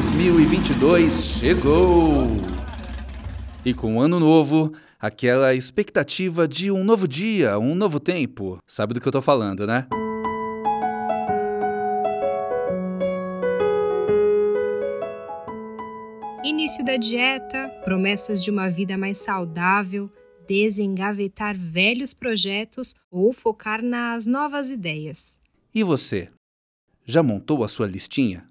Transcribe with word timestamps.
2022 0.00 1.24
chegou! 1.24 2.26
E 3.62 3.74
com 3.74 3.96
o 3.96 4.00
ano 4.00 4.18
novo, 4.18 4.72
aquela 4.98 5.54
expectativa 5.54 6.48
de 6.48 6.70
um 6.70 6.82
novo 6.82 7.06
dia, 7.06 7.58
um 7.58 7.74
novo 7.74 8.00
tempo. 8.00 8.56
Sabe 8.66 8.94
do 8.94 9.00
que 9.00 9.06
eu 9.06 9.12
tô 9.12 9.20
falando, 9.20 9.66
né? 9.66 9.86
Início 16.42 16.82
da 16.82 16.96
dieta, 16.96 17.68
promessas 17.84 18.42
de 18.42 18.50
uma 18.50 18.70
vida 18.70 18.96
mais 18.96 19.18
saudável, 19.18 20.10
desengavetar 20.48 21.54
velhos 21.58 22.14
projetos 22.14 22.94
ou 23.10 23.34
focar 23.34 23.82
nas 23.82 24.24
novas 24.24 24.70
ideias. 24.70 25.38
E 25.74 25.84
você? 25.84 26.30
Já 27.04 27.22
montou 27.22 27.62
a 27.62 27.68
sua 27.68 27.86
listinha? 27.86 28.49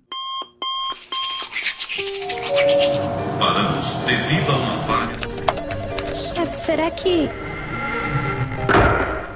Paramos 3.39 3.93
devido 4.05 4.51
a 4.51 4.57
uma 4.57 4.77
falha. 4.83 6.13
Chefe, 6.13 6.59
será 6.59 6.91
que. 6.91 7.29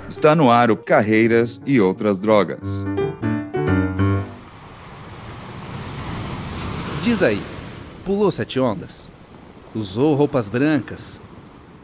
Está 0.10 0.36
no 0.36 0.52
ar 0.52 0.70
o 0.70 0.76
Carreiras 0.76 1.62
e 1.66 1.80
Outras 1.80 2.20
Drogas. 2.20 2.60
Diz 7.02 7.24
aí, 7.24 7.40
pulou 8.04 8.30
sete 8.30 8.60
ondas? 8.60 9.10
Usou 9.74 10.16
roupas 10.16 10.50
brancas? 10.50 11.22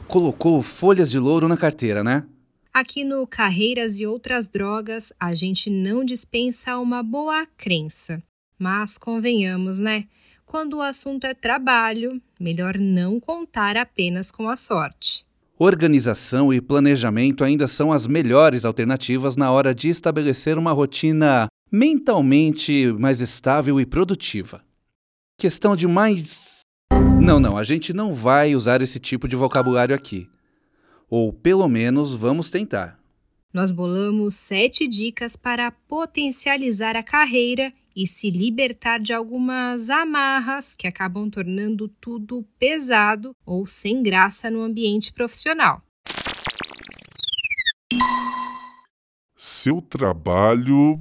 Colocou 0.09 0.61
folhas 0.61 1.09
de 1.09 1.19
louro 1.19 1.47
na 1.47 1.55
carteira, 1.55 2.03
né? 2.03 2.25
Aqui 2.73 3.05
no 3.05 3.25
Carreiras 3.25 3.97
e 3.97 4.05
Outras 4.05 4.49
Drogas, 4.49 5.13
a 5.17 5.33
gente 5.33 5.69
não 5.69 6.03
dispensa 6.03 6.77
uma 6.77 7.01
boa 7.01 7.47
crença. 7.57 8.21
Mas 8.57 8.97
convenhamos, 8.97 9.79
né? 9.79 10.05
Quando 10.49 10.77
o 10.77 10.81
assunto 10.81 11.25
é 11.25 11.35
trabalho, 11.35 12.19
melhor 12.39 12.75
não 12.75 13.19
contar 13.19 13.77
apenas 13.77 14.31
com 14.31 14.49
a 14.49 14.55
sorte. 14.55 15.23
Organização 15.59 16.51
e 16.51 16.59
planejamento 16.59 17.43
ainda 17.43 17.67
são 17.67 17.91
as 17.91 18.07
melhores 18.07 18.65
alternativas 18.65 19.35
na 19.35 19.51
hora 19.51 19.75
de 19.75 19.89
estabelecer 19.89 20.57
uma 20.57 20.71
rotina 20.71 21.47
mentalmente 21.71 22.91
mais 22.93 23.21
estável 23.21 23.79
e 23.79 23.85
produtiva. 23.85 24.63
Questão 25.37 25.75
de 25.75 25.87
mais. 25.87 26.61
Não, 27.21 27.39
não, 27.39 27.55
a 27.55 27.63
gente 27.63 27.93
não 27.93 28.11
vai 28.11 28.55
usar 28.55 28.81
esse 28.81 28.99
tipo 28.99 29.27
de 29.27 29.35
vocabulário 29.35 29.93
aqui. 29.93 30.27
Ou 31.07 31.31
pelo 31.31 31.67
menos 31.67 32.15
vamos 32.15 32.49
tentar. 32.49 32.99
Nós 33.53 33.69
bolamos 33.69 34.33
sete 34.33 34.87
dicas 34.87 35.35
para 35.35 35.69
potencializar 35.69 36.95
a 36.95 37.03
carreira 37.03 37.71
e 37.95 38.07
se 38.07 38.29
libertar 38.29 38.99
de 38.99 39.13
algumas 39.13 39.89
amarras 39.89 40.73
que 40.73 40.87
acabam 40.87 41.29
tornando 41.29 41.87
tudo 41.87 42.45
pesado 42.57 43.35
ou 43.45 43.65
sem 43.67 44.01
graça 44.01 44.49
no 44.49 44.61
ambiente 44.61 45.11
profissional. 45.11 45.81
Seu 49.35 49.81
trabalho. 49.81 50.99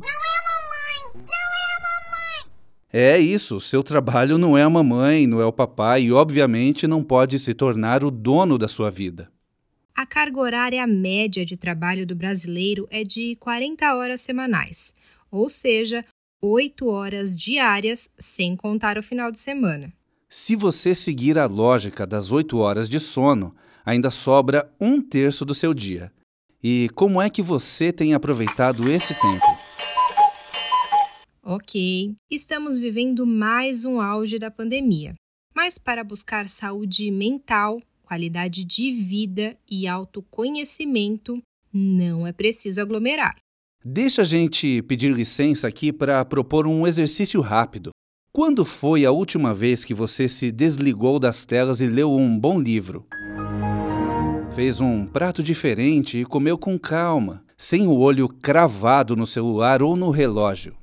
É 2.90 3.18
isso, 3.18 3.60
seu 3.60 3.82
trabalho 3.82 4.38
não 4.38 4.56
é 4.56 4.62
a 4.62 4.70
mamãe, 4.70 5.26
não 5.26 5.40
é 5.40 5.44
o 5.44 5.52
papai 5.52 6.04
e, 6.04 6.12
obviamente, 6.12 6.86
não 6.86 7.04
pode 7.04 7.38
se 7.38 7.52
tornar 7.52 8.02
o 8.02 8.10
dono 8.10 8.56
da 8.56 8.66
sua 8.66 8.90
vida. 8.90 9.30
A 9.94 10.06
carga 10.06 10.40
horária 10.40 10.86
média 10.86 11.44
de 11.44 11.56
trabalho 11.56 12.06
do 12.06 12.14
brasileiro 12.14 12.86
é 12.90 13.02
de 13.02 13.36
40 13.36 13.94
horas 13.94 14.20
semanais, 14.20 14.94
ou 15.30 15.50
seja, 15.50 16.04
8 16.40 16.86
horas 16.86 17.36
diárias, 17.36 18.08
sem 18.16 18.54
contar 18.54 18.96
o 18.96 19.02
final 19.02 19.32
de 19.32 19.40
semana. 19.40 19.92
Se 20.28 20.54
você 20.54 20.94
seguir 20.94 21.36
a 21.36 21.46
lógica 21.46 22.06
das 22.06 22.30
8 22.30 22.56
horas 22.58 22.88
de 22.88 23.00
sono, 23.00 23.56
ainda 23.84 24.08
sobra 24.08 24.72
um 24.80 25.02
terço 25.02 25.44
do 25.44 25.52
seu 25.52 25.74
dia. 25.74 26.12
E 26.62 26.88
como 26.94 27.20
é 27.20 27.28
que 27.28 27.42
você 27.42 27.92
tem 27.92 28.14
aproveitado 28.14 28.88
esse 28.88 29.14
tempo? 29.14 29.46
Ok, 31.42 32.14
estamos 32.30 32.78
vivendo 32.78 33.26
mais 33.26 33.84
um 33.84 34.00
auge 34.00 34.38
da 34.38 34.50
pandemia. 34.50 35.14
Mas 35.56 35.76
para 35.76 36.04
buscar 36.04 36.48
saúde 36.48 37.10
mental, 37.10 37.82
qualidade 38.02 38.64
de 38.64 38.92
vida 38.92 39.56
e 39.68 39.88
autoconhecimento, 39.88 41.42
não 41.72 42.26
é 42.26 42.32
preciso 42.32 42.80
aglomerar. 42.80 43.36
Deixa 43.84 44.22
a 44.22 44.24
gente 44.24 44.82
pedir 44.82 45.14
licença 45.14 45.68
aqui 45.68 45.92
para 45.92 46.24
propor 46.24 46.66
um 46.66 46.84
exercício 46.84 47.40
rápido. 47.40 47.90
Quando 48.32 48.64
foi 48.64 49.04
a 49.04 49.12
última 49.12 49.54
vez 49.54 49.84
que 49.84 49.94
você 49.94 50.28
se 50.28 50.50
desligou 50.50 51.20
das 51.20 51.44
telas 51.44 51.80
e 51.80 51.86
leu 51.86 52.12
um 52.12 52.36
bom 52.36 52.60
livro? 52.60 53.06
Fez 54.52 54.80
um 54.80 55.06
prato 55.06 55.44
diferente 55.44 56.18
e 56.18 56.24
comeu 56.24 56.58
com 56.58 56.76
calma, 56.76 57.44
sem 57.56 57.86
o 57.86 57.96
olho 57.96 58.28
cravado 58.28 59.14
no 59.14 59.24
celular 59.24 59.80
ou 59.80 59.94
no 59.94 60.10
relógio. 60.10 60.76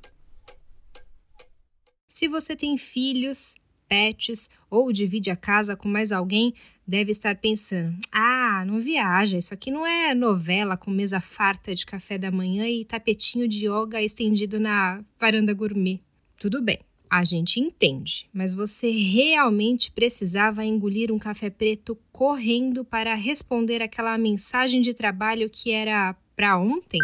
Se 2.07 2.29
você 2.29 2.55
tem 2.55 2.77
filhos, 2.77 3.55
pets 3.89 4.49
ou 4.69 4.93
divide 4.93 5.29
a 5.29 5.35
casa 5.35 5.75
com 5.75 5.89
mais 5.89 6.13
alguém, 6.13 6.53
deve 6.87 7.11
estar 7.11 7.35
pensando: 7.35 7.97
ah, 8.09 8.34
não 8.63 8.79
viaja, 8.79 9.37
isso 9.37 9.53
aqui 9.53 9.71
não 9.71 9.85
é 9.85 10.13
novela 10.13 10.77
com 10.77 10.91
mesa 10.91 11.19
farta 11.19 11.73
de 11.73 11.85
café 11.85 12.17
da 12.17 12.29
manhã 12.29 12.67
e 12.67 12.85
tapetinho 12.85 13.47
de 13.47 13.67
yoga 13.67 14.01
estendido 14.01 14.59
na 14.59 15.03
varanda 15.19 15.53
gourmet. 15.53 15.99
Tudo 16.39 16.61
bem, 16.61 16.79
a 17.09 17.23
gente 17.23 17.59
entende, 17.59 18.29
mas 18.33 18.53
você 18.53 18.91
realmente 18.91 19.91
precisava 19.91 20.63
engolir 20.63 21.11
um 21.11 21.17
café 21.19 21.49
preto 21.49 21.97
correndo 22.11 22.85
para 22.85 23.15
responder 23.15 23.81
aquela 23.81 24.17
mensagem 24.17 24.81
de 24.81 24.93
trabalho 24.93 25.49
que 25.49 25.71
era 25.71 26.15
para 26.35 26.57
ontem? 26.57 26.99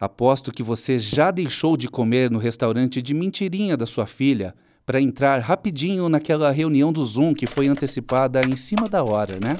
Aposto 0.00 0.52
que 0.52 0.62
você 0.62 0.98
já 0.98 1.30
deixou 1.30 1.76
de 1.76 1.88
comer 1.88 2.30
no 2.30 2.38
restaurante 2.38 3.02
de 3.02 3.12
mentirinha 3.12 3.76
da 3.76 3.84
sua 3.84 4.06
filha 4.06 4.54
para 4.86 5.02
entrar 5.02 5.38
rapidinho 5.40 6.08
naquela 6.08 6.50
reunião 6.50 6.90
do 6.90 7.04
Zoom 7.04 7.34
que 7.34 7.46
foi 7.46 7.68
antecipada 7.68 8.40
em 8.48 8.56
cima 8.56 8.88
da 8.88 9.04
hora, 9.04 9.38
né? 9.38 9.58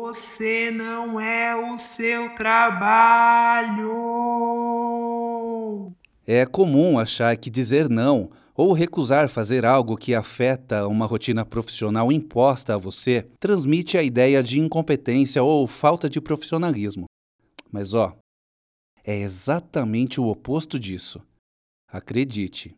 Você 0.00 0.70
não 0.70 1.20
é 1.20 1.54
o 1.54 1.76
seu 1.76 2.34
trabalho. 2.34 3.92
É 6.26 6.46
comum 6.46 6.98
achar 6.98 7.36
que 7.36 7.50
dizer 7.50 7.86
não 7.86 8.30
ou 8.56 8.72
recusar 8.72 9.28
fazer 9.28 9.66
algo 9.66 9.98
que 9.98 10.14
afeta 10.14 10.86
uma 10.86 11.04
rotina 11.04 11.44
profissional 11.44 12.10
imposta 12.10 12.74
a 12.74 12.78
você 12.78 13.28
transmite 13.38 13.98
a 13.98 14.02
ideia 14.02 14.42
de 14.42 14.58
incompetência 14.58 15.42
ou 15.42 15.68
falta 15.68 16.08
de 16.08 16.18
profissionalismo. 16.18 17.04
Mas 17.70 17.92
ó, 17.92 18.16
é 19.04 19.18
exatamente 19.20 20.18
o 20.18 20.28
oposto 20.28 20.78
disso. 20.78 21.20
Acredite. 21.86 22.74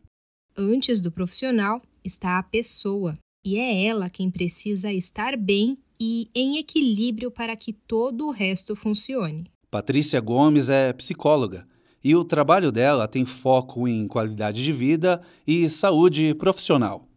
Antes 0.57 0.99
do 0.99 1.09
profissional 1.09 1.81
está 2.03 2.37
a 2.37 2.43
pessoa, 2.43 3.17
e 3.45 3.57
é 3.57 3.85
ela 3.85 4.09
quem 4.09 4.29
precisa 4.29 4.91
estar 4.91 5.37
bem 5.37 5.77
e 5.99 6.29
em 6.33 6.57
equilíbrio 6.57 7.31
para 7.31 7.55
que 7.55 7.73
todo 7.73 8.27
o 8.27 8.31
resto 8.31 8.75
funcione. 8.75 9.51
Patrícia 9.69 10.19
Gomes 10.19 10.69
é 10.69 10.93
psicóloga 10.93 11.67
e 12.03 12.15
o 12.15 12.25
trabalho 12.25 12.71
dela 12.71 13.07
tem 13.07 13.25
foco 13.25 13.87
em 13.87 14.07
qualidade 14.07 14.63
de 14.63 14.71
vida 14.71 15.21
e 15.47 15.69
saúde 15.69 16.35
profissional. 16.35 17.07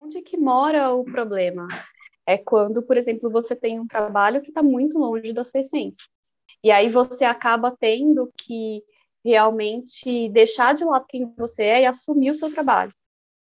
Onde 0.00 0.20
que 0.20 0.36
mora 0.36 0.92
o 0.92 1.04
problema? 1.04 1.66
É 2.26 2.36
quando, 2.36 2.82
por 2.82 2.96
exemplo, 2.96 3.30
você 3.30 3.56
tem 3.56 3.80
um 3.80 3.86
trabalho 3.86 4.42
que 4.42 4.48
está 4.48 4.62
muito 4.62 4.98
longe 4.98 5.32
da 5.32 5.44
sua 5.44 5.60
essência. 5.60 6.06
E 6.62 6.70
aí 6.70 6.88
você 6.88 7.24
acaba 7.24 7.70
tendo 7.70 8.30
que 8.38 8.82
realmente 9.24 10.28
deixar 10.28 10.74
de 10.74 10.84
lado 10.84 11.06
quem 11.08 11.32
você 11.36 11.62
é 11.62 11.82
e 11.82 11.86
assumir 11.86 12.30
o 12.30 12.34
seu 12.34 12.52
trabalho. 12.52 12.92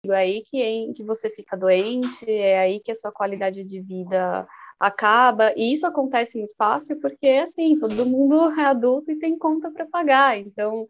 É 0.05 0.15
aí 0.15 0.43
que, 0.43 0.61
em, 0.61 0.93
que 0.93 1.03
você 1.03 1.31
fica 1.31 1.57
doente, 1.57 2.29
é 2.29 2.59
aí 2.59 2.81
que 2.81 2.91
a 2.91 2.95
sua 2.95 3.13
qualidade 3.13 3.65
de 3.65 3.81
vida 3.81 4.47
acaba, 4.83 5.53
e 5.57 5.73
isso 5.73 5.87
acontece 5.87 6.37
muito 6.37 6.55
fácil 6.57 7.01
porque, 7.01 7.29
assim, 7.29 7.79
todo 7.79 8.05
mundo 8.07 8.51
é 8.59 8.65
adulto 8.65 9.11
e 9.11 9.19
tem 9.19 9.39
conta 9.39 9.71
para 9.71 9.87
pagar, 9.87 10.39
então 10.39 10.87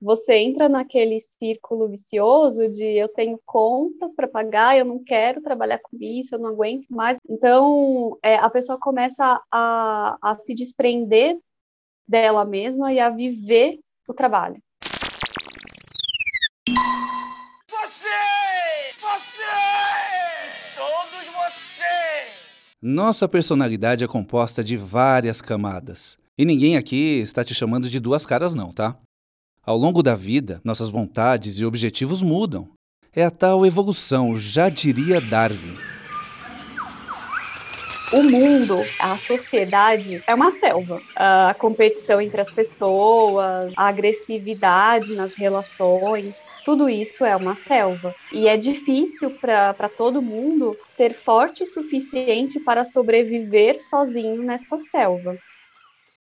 você 0.00 0.34
entra 0.34 0.68
naquele 0.68 1.20
círculo 1.20 1.88
vicioso 1.88 2.68
de 2.68 2.84
eu 2.84 3.08
tenho 3.08 3.40
contas 3.46 4.12
para 4.14 4.26
pagar, 4.26 4.76
eu 4.76 4.84
não 4.84 5.02
quero 5.02 5.40
trabalhar 5.40 5.78
com 5.78 5.96
isso, 6.00 6.34
eu 6.34 6.40
não 6.40 6.50
aguento 6.50 6.88
mais. 6.88 7.18
Então, 7.28 8.18
é, 8.20 8.34
a 8.34 8.50
pessoa 8.50 8.76
começa 8.80 9.40
a, 9.48 10.18
a 10.20 10.36
se 10.38 10.56
desprender 10.56 11.38
dela 12.06 12.44
mesma 12.44 12.92
e 12.92 12.98
a 12.98 13.08
viver 13.10 13.78
o 14.08 14.12
trabalho. 14.12 14.60
Nossa 22.84 23.28
personalidade 23.28 24.02
é 24.02 24.08
composta 24.08 24.64
de 24.64 24.76
várias 24.76 25.40
camadas. 25.40 26.18
E 26.36 26.44
ninguém 26.44 26.76
aqui 26.76 27.20
está 27.20 27.44
te 27.44 27.54
chamando 27.54 27.88
de 27.88 28.00
duas 28.00 28.26
caras, 28.26 28.54
não, 28.54 28.72
tá? 28.72 28.96
Ao 29.64 29.76
longo 29.76 30.02
da 30.02 30.16
vida, 30.16 30.60
nossas 30.64 30.88
vontades 30.88 31.58
e 31.58 31.64
objetivos 31.64 32.22
mudam. 32.22 32.68
É 33.14 33.22
a 33.24 33.30
tal 33.30 33.64
evolução, 33.64 34.34
já 34.34 34.68
diria 34.68 35.20
Darwin. 35.20 35.76
O 38.12 38.20
mundo, 38.24 38.74
a 38.98 39.16
sociedade 39.16 40.20
é 40.26 40.34
uma 40.34 40.50
selva. 40.50 41.00
A 41.14 41.54
competição 41.56 42.20
entre 42.20 42.40
as 42.40 42.50
pessoas, 42.50 43.72
a 43.76 43.86
agressividade 43.86 45.14
nas 45.14 45.34
relações, 45.34 46.34
tudo 46.64 46.88
isso 46.88 47.24
é 47.24 47.34
uma 47.34 47.54
selva. 47.54 48.14
E 48.32 48.48
é 48.48 48.56
difícil 48.56 49.30
para 49.38 49.88
todo 49.88 50.22
mundo 50.22 50.76
ser 50.86 51.14
forte 51.14 51.64
o 51.64 51.66
suficiente 51.66 52.60
para 52.60 52.84
sobreviver 52.84 53.82
sozinho 53.82 54.42
nessa 54.42 54.78
selva. 54.78 55.36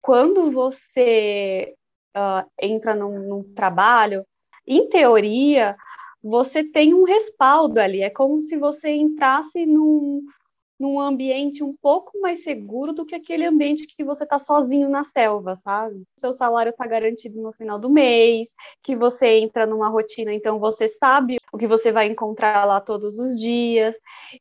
Quando 0.02 0.52
você 0.52 1.74
uh, 2.16 2.50
entra 2.62 2.96
num, 2.96 3.20
num 3.20 3.44
trabalho, 3.54 4.26
em 4.66 4.88
teoria, 4.88 5.76
você 6.24 6.64
tem 6.64 6.94
um 6.94 7.04
respaldo 7.04 7.80
ali. 7.80 8.02
É 8.02 8.10
como 8.10 8.42
se 8.42 8.58
você 8.58 8.92
entrasse 8.92 9.66
num, 9.66 10.22
num 10.80 11.00
ambiente 11.00 11.64
um 11.64 11.76
pouco 11.82 12.20
mais 12.22 12.44
seguro 12.44 12.94
do 12.94 13.06
que 13.06 13.14
aquele 13.14 13.46
ambiente 13.46 13.86
que 13.86 14.04
você 14.04 14.24
está 14.24 14.40
sozinho 14.40 14.88
na 14.88 15.04
selva, 15.04 15.56
sabe? 15.56 16.04
Seu 16.16 16.32
salário 16.32 16.70
está 16.70 16.88
garantido 16.88 17.42
no 17.42 17.52
final 17.52 17.78
do 17.78 17.90
mês, 17.90 18.56
que 18.82 18.96
você 18.96 19.40
entra 19.40 19.66
numa 19.66 19.90
rotina, 19.90 20.34
então 20.34 20.58
você 20.58 20.88
sabe 20.88 21.38
o 21.52 21.58
que 21.58 21.68
você 21.68 21.92
vai 21.92 22.08
encontrar 22.08 22.66
lá 22.66 22.80
todos 22.80 23.20
os 23.20 23.40
dias. 23.40 23.96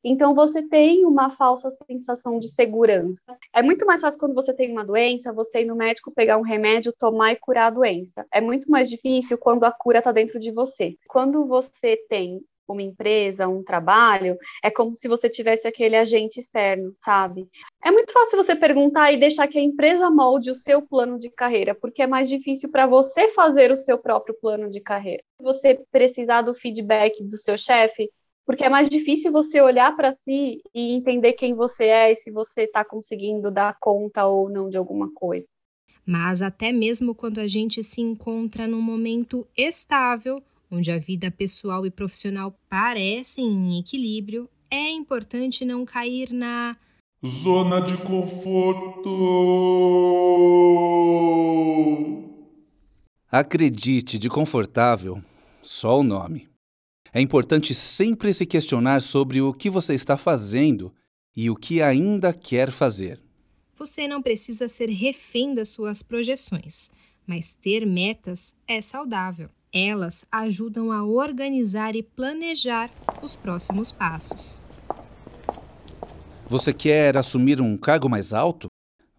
Então 0.04 0.34
você 0.34 0.62
tem 0.62 1.04
uma 1.04 1.30
falsa 1.30 1.70
sensação 1.70 2.38
de 2.38 2.48
segurança. 2.48 3.36
É 3.52 3.62
muito 3.62 3.84
mais 3.84 4.00
fácil 4.00 4.20
quando 4.20 4.34
você 4.34 4.54
tem 4.54 4.70
uma 4.70 4.84
doença, 4.84 5.32
você 5.32 5.62
ir 5.62 5.64
no 5.64 5.74
médico 5.74 6.12
pegar 6.12 6.38
um 6.38 6.42
remédio, 6.42 6.92
tomar 6.92 7.32
e 7.32 7.36
curar 7.36 7.66
a 7.66 7.70
doença. 7.70 8.26
É 8.32 8.40
muito 8.40 8.70
mais 8.70 8.88
difícil 8.88 9.38
quando 9.38 9.64
a 9.64 9.72
cura 9.72 9.98
está 9.98 10.12
dentro 10.12 10.38
de 10.38 10.52
você. 10.52 10.96
Quando 11.08 11.46
você 11.46 11.96
tem 12.08 12.40
uma 12.72 12.82
empresa, 12.82 13.48
um 13.48 13.62
trabalho, 13.62 14.36
é 14.62 14.70
como 14.70 14.94
se 14.94 15.08
você 15.08 15.28
tivesse 15.28 15.66
aquele 15.66 15.96
agente 15.96 16.40
externo, 16.40 16.94
sabe? 17.04 17.48
É 17.84 17.90
muito 17.90 18.12
fácil 18.12 18.36
você 18.36 18.54
perguntar 18.54 19.12
e 19.12 19.18
deixar 19.18 19.46
que 19.48 19.58
a 19.58 19.62
empresa 19.62 20.10
molde 20.10 20.50
o 20.50 20.54
seu 20.54 20.82
plano 20.82 21.18
de 21.18 21.30
carreira, 21.30 21.74
porque 21.74 22.02
é 22.02 22.06
mais 22.06 22.28
difícil 22.28 22.70
para 22.70 22.86
você 22.86 23.28
fazer 23.32 23.70
o 23.70 23.76
seu 23.76 23.98
próprio 23.98 24.34
plano 24.40 24.68
de 24.68 24.80
carreira. 24.80 25.22
Você 25.40 25.80
precisar 25.90 26.42
do 26.42 26.54
feedback 26.54 27.22
do 27.22 27.36
seu 27.36 27.56
chefe, 27.56 28.10
porque 28.44 28.64
é 28.64 28.68
mais 28.68 28.88
difícil 28.88 29.30
você 29.30 29.60
olhar 29.60 29.94
para 29.94 30.12
si 30.12 30.62
e 30.74 30.92
entender 30.92 31.34
quem 31.34 31.54
você 31.54 31.84
é 31.84 32.12
e 32.12 32.16
se 32.16 32.30
você 32.30 32.62
está 32.62 32.84
conseguindo 32.84 33.50
dar 33.50 33.76
conta 33.78 34.26
ou 34.26 34.48
não 34.48 34.70
de 34.70 34.76
alguma 34.76 35.12
coisa. 35.12 35.46
Mas 36.04 36.40
até 36.40 36.72
mesmo 36.72 37.14
quando 37.14 37.38
a 37.38 37.46
gente 37.46 37.82
se 37.84 38.00
encontra 38.00 38.66
num 38.66 38.80
momento 38.80 39.46
estável, 39.54 40.42
onde 40.70 40.90
a 40.90 40.98
vida 40.98 41.30
pessoal 41.30 41.86
e 41.86 41.90
profissional 41.90 42.58
parecem 42.68 43.46
em 43.46 43.78
equilíbrio, 43.78 44.48
é 44.70 44.90
importante 44.90 45.64
não 45.64 45.84
cair 45.84 46.32
na 46.32 46.76
zona 47.26 47.80
de 47.80 47.96
conforto. 47.98 49.08
Acredite, 53.30 54.18
de 54.18 54.28
confortável, 54.28 55.22
só 55.62 55.98
o 55.98 56.02
nome. 56.02 56.48
É 57.12 57.20
importante 57.20 57.74
sempre 57.74 58.32
se 58.32 58.46
questionar 58.46 59.00
sobre 59.00 59.40
o 59.40 59.52
que 59.52 59.68
você 59.70 59.94
está 59.94 60.16
fazendo 60.16 60.92
e 61.36 61.50
o 61.50 61.56
que 61.56 61.82
ainda 61.82 62.32
quer 62.32 62.70
fazer. 62.70 63.20
Você 63.76 64.08
não 64.08 64.20
precisa 64.20 64.68
ser 64.68 64.88
refém 64.90 65.54
das 65.54 65.68
suas 65.68 66.02
projeções, 66.02 66.90
mas 67.26 67.54
ter 67.54 67.86
metas 67.86 68.54
é 68.66 68.80
saudável. 68.80 69.50
Elas 69.72 70.24
ajudam 70.32 70.90
a 70.90 71.04
organizar 71.04 71.94
e 71.94 72.02
planejar 72.02 72.90
os 73.22 73.36
próximos 73.36 73.92
passos. 73.92 74.62
Você 76.48 76.72
quer 76.72 77.16
assumir 77.18 77.60
um 77.60 77.76
cargo 77.76 78.08
mais 78.08 78.32
alto? 78.32 78.68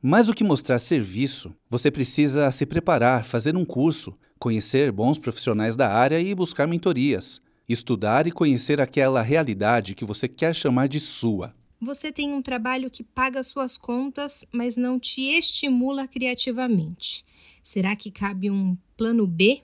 Mais 0.01 0.25
do 0.25 0.33
que 0.33 0.43
mostrar 0.43 0.79
serviço, 0.79 1.53
você 1.69 1.91
precisa 1.91 2.49
se 2.51 2.65
preparar, 2.65 3.25
fazer 3.25 3.55
um 3.55 3.63
curso, 3.63 4.17
conhecer 4.39 4.91
bons 4.91 5.19
profissionais 5.19 5.75
da 5.75 5.93
área 5.93 6.19
e 6.19 6.33
buscar 6.33 6.65
mentorias, 6.65 7.39
estudar 7.67 8.25
e 8.25 8.31
conhecer 8.31 8.81
aquela 8.81 9.21
realidade 9.21 9.93
que 9.93 10.05
você 10.05 10.27
quer 10.27 10.55
chamar 10.55 10.87
de 10.87 10.99
sua. 10.99 11.53
Você 11.79 12.11
tem 12.11 12.33
um 12.33 12.41
trabalho 12.41 12.89
que 12.89 13.03
paga 13.03 13.43
suas 13.43 13.77
contas, 13.77 14.45
mas 14.51 14.75
não 14.75 14.99
te 14.99 15.21
estimula 15.37 16.07
criativamente. 16.07 17.23
Será 17.61 17.95
que 17.95 18.09
cabe 18.09 18.49
um 18.49 18.75
plano 18.97 19.27
B 19.27 19.61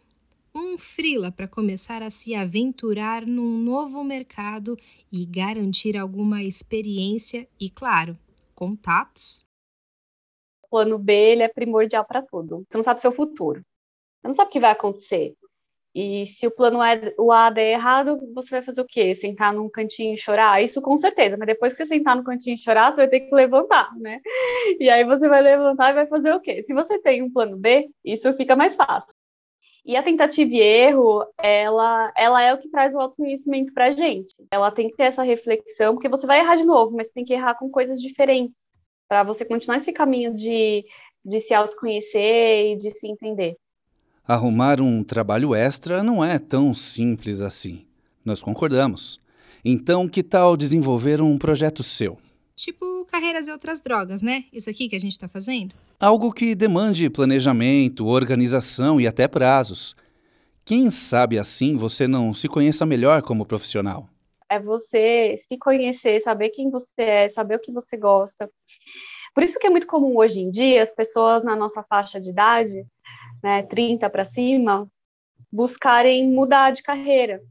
um 0.56 0.78
frila 0.78 1.32
para 1.32 1.48
começar 1.48 2.02
a 2.02 2.10
se 2.10 2.34
aventurar 2.34 3.26
num 3.26 3.58
novo 3.60 4.04
mercado 4.04 4.78
e 5.12 5.26
garantir 5.26 5.98
alguma 5.98 6.42
experiência 6.42 7.48
e, 7.60 7.70
claro, 7.70 8.18
contatos? 8.56 9.46
O 10.64 10.70
plano 10.70 10.98
B 10.98 11.14
ele 11.14 11.44
é 11.44 11.50
primordial 11.50 12.06
para 12.06 12.22
tudo. 12.22 12.66
Você 12.68 12.78
não 12.78 12.84
sabe 12.84 13.00
o 13.00 13.02
seu 13.02 13.12
futuro. 13.12 13.60
Você 14.22 14.28
não 14.28 14.34
sabe 14.34 14.48
o 14.50 14.52
que 14.52 14.60
vai 14.60 14.72
acontecer. 14.72 15.36
E 15.94 16.26
se 16.26 16.46
o 16.46 16.52
plano 16.52 16.82
A, 16.82 16.92
o 17.18 17.32
A 17.32 17.50
der 17.50 17.72
errado, 17.72 18.20
você 18.34 18.52
vai 18.52 18.62
fazer 18.62 18.82
o 18.82 18.86
quê? 18.86 19.16
Sentar 19.16 19.54
num 19.54 19.70
cantinho 19.70 20.14
e 20.14 20.18
chorar? 20.18 20.62
Isso 20.62 20.82
com 20.82 20.98
certeza, 20.98 21.38
mas 21.38 21.48
depois 21.48 21.74
que 21.74 21.78
você 21.78 21.86
sentar 21.86 22.18
no 22.18 22.24
cantinho 22.24 22.56
e 22.56 22.58
chorar, 22.58 22.92
você 22.92 22.98
vai 22.98 23.08
ter 23.08 23.22
que 23.22 23.34
levantar, 23.34 23.94
né? 23.98 24.20
E 24.80 24.90
aí 24.90 25.06
você 25.06 25.30
vai 25.30 25.42
levantar 25.42 25.92
e 25.92 25.94
vai 25.94 26.08
fazer 26.08 26.34
o 26.34 26.42
quê? 26.42 26.64
Se 26.64 26.74
você 26.74 27.00
tem 27.00 27.22
um 27.22 27.32
plano 27.32 27.56
B, 27.56 27.90
isso 28.04 28.34
fica 28.34 28.58
mais 28.58 28.76
fácil. 28.76 29.16
E 29.86 29.96
a 29.96 30.02
tentativa 30.02 30.52
e 30.52 30.60
erro, 30.60 31.24
ela, 31.38 32.12
ela 32.18 32.42
é 32.42 32.52
o 32.52 32.58
que 32.58 32.70
traz 32.70 32.96
o 32.96 33.00
autoconhecimento 33.00 33.72
para 33.72 33.86
a 33.86 33.92
gente. 33.92 34.34
Ela 34.50 34.72
tem 34.72 34.90
que 34.90 34.96
ter 34.96 35.04
essa 35.04 35.22
reflexão, 35.22 35.94
porque 35.94 36.10
você 36.10 36.26
vai 36.26 36.40
errar 36.40 36.56
de 36.56 36.66
novo, 36.66 36.96
mas 36.96 37.12
tem 37.12 37.24
que 37.24 37.34
errar 37.34 37.54
com 37.54 37.70
coisas 37.70 38.02
diferentes, 38.02 38.56
para 39.08 39.24
você 39.24 39.46
continuar 39.46 39.78
esse 39.78 39.94
caminho 39.94 40.34
de, 40.34 40.84
de 41.24 41.40
se 41.40 41.54
autoconhecer 41.54 42.72
e 42.72 42.78
de 42.78 42.90
se 42.90 43.08
entender. 43.08 43.56
Arrumar 44.28 44.82
um 44.82 45.04
trabalho 45.04 45.54
extra 45.54 46.02
não 46.02 46.26
é 46.26 46.40
tão 46.40 46.74
simples 46.74 47.40
assim. 47.40 47.86
Nós 48.26 48.42
concordamos. 48.42 49.22
Então, 49.64 50.08
que 50.08 50.24
tal 50.24 50.58
desenvolver 50.58 51.22
um 51.22 51.38
projeto 51.38 51.84
seu? 51.84 52.18
Tipo 52.56 53.06
carreiras 53.06 53.48
e 53.48 53.52
outras 53.52 53.82
drogas, 53.82 54.22
né? 54.22 54.46
Isso 54.52 54.70
aqui 54.70 54.88
que 54.88 54.96
a 54.96 55.00
gente 55.00 55.12
está 55.12 55.28
fazendo? 55.28 55.76
Algo 56.00 56.32
que 56.32 56.56
demande 56.56 57.10
planejamento, 57.10 58.08
organização 58.08 59.00
e 59.00 59.06
até 59.06 59.28
prazos. 59.28 59.94
Quem 60.64 60.90
sabe 60.90 61.38
assim 61.38 61.76
você 61.76 62.08
não 62.08 62.34
se 62.34 62.48
conheça 62.48 62.86
melhor 62.86 63.22
como 63.22 63.46
profissional? 63.46 64.08
É 64.50 64.58
você 64.58 65.36
se 65.38 65.58
conhecer, 65.58 66.22
saber 66.22 66.50
quem 66.50 66.70
você 66.72 67.02
é, 67.02 67.30
saber 67.30 67.56
o 67.56 67.60
que 67.60 67.74
você 67.74 67.98
gosta. 67.98 68.50
Por 69.34 69.44
isso 69.44 69.60
que 69.60 69.68
é 69.68 69.70
muito 69.70 69.86
comum 69.86 70.16
hoje 70.16 70.40
em 70.40 70.50
dia 70.50 70.82
as 70.82 70.96
pessoas 70.96 71.44
na 71.44 71.58
nossa 71.58 71.84
faixa 71.84 72.22
de 72.22 72.30
idade, 72.30 72.86
né, 73.44 73.64
30 73.64 74.10
para 74.10 74.24
cima, 74.24 74.88
buscarem 75.52 76.30
mudar 76.30 76.72
de 76.72 76.82
carreira 76.82 77.42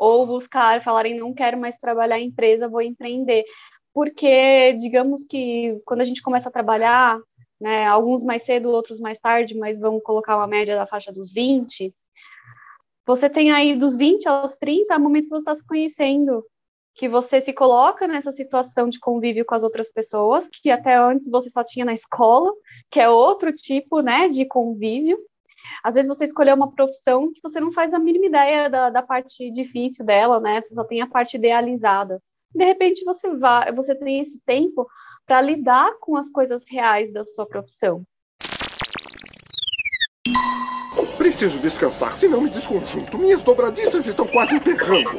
ou 0.00 0.26
buscar, 0.26 0.80
falarem 0.80 1.18
não 1.18 1.34
quero 1.34 1.60
mais 1.60 1.76
trabalhar 1.76 2.18
em 2.18 2.28
empresa, 2.28 2.70
vou 2.70 2.80
empreender 2.80 3.44
porque 3.92 4.72
digamos 4.74 5.24
que 5.24 5.80
quando 5.84 6.00
a 6.00 6.04
gente 6.04 6.22
começa 6.22 6.48
a 6.48 6.52
trabalhar, 6.52 7.18
né, 7.60 7.86
alguns 7.86 8.24
mais 8.24 8.42
cedo, 8.42 8.70
outros 8.70 9.00
mais 9.00 9.18
tarde, 9.18 9.56
mas 9.56 9.78
vamos 9.78 10.02
colocar 10.02 10.36
uma 10.36 10.46
média 10.46 10.76
da 10.76 10.86
faixa 10.86 11.12
dos 11.12 11.32
20, 11.32 11.94
você 13.06 13.28
tem 13.28 13.50
aí 13.50 13.74
dos 13.76 13.96
20 13.96 14.28
aos 14.28 14.56
30, 14.56 14.98
momento 14.98 15.24
que 15.24 15.30
você 15.30 15.38
está 15.38 15.54
se 15.54 15.66
conhecendo, 15.66 16.44
que 16.94 17.08
você 17.08 17.40
se 17.40 17.52
coloca 17.52 18.06
nessa 18.06 18.30
situação 18.30 18.88
de 18.88 19.00
convívio 19.00 19.44
com 19.44 19.54
as 19.54 19.62
outras 19.62 19.90
pessoas, 19.90 20.48
que 20.48 20.70
até 20.70 20.96
antes 20.96 21.28
você 21.30 21.50
só 21.50 21.64
tinha 21.64 21.84
na 21.84 21.94
escola, 21.94 22.52
que 22.90 23.00
é 23.00 23.08
outro 23.08 23.52
tipo, 23.52 24.00
né, 24.00 24.28
de 24.28 24.46
convívio. 24.46 25.18
Às 25.84 25.94
vezes 25.94 26.08
você 26.08 26.24
escolheu 26.24 26.54
uma 26.54 26.72
profissão 26.72 27.32
que 27.32 27.40
você 27.42 27.60
não 27.60 27.72
faz 27.72 27.92
a 27.92 27.98
mínima 27.98 28.26
ideia 28.26 28.70
da, 28.70 28.90
da 28.90 29.02
parte 29.02 29.50
difícil 29.50 30.04
dela, 30.04 30.40
né, 30.40 30.62
você 30.62 30.74
só 30.74 30.84
tem 30.84 31.02
a 31.02 31.06
parte 31.06 31.36
idealizada 31.36 32.22
de 32.54 32.64
repente 32.64 33.04
você 33.04 33.34
vai, 33.36 33.72
você 33.72 33.94
tem 33.94 34.20
esse 34.20 34.40
tempo 34.44 34.86
para 35.26 35.40
lidar 35.40 35.92
com 36.00 36.16
as 36.16 36.28
coisas 36.28 36.64
reais 36.68 37.12
da 37.12 37.24
sua 37.24 37.46
profissão. 37.46 38.02
Preciso 41.16 41.60
descansar, 41.60 42.16
senão 42.16 42.40
me 42.40 42.50
desconjunto. 42.50 43.16
Minhas 43.18 43.42
dobradiças 43.42 44.06
estão 44.06 44.26
quase 44.26 44.56
enterrando. 44.56 45.10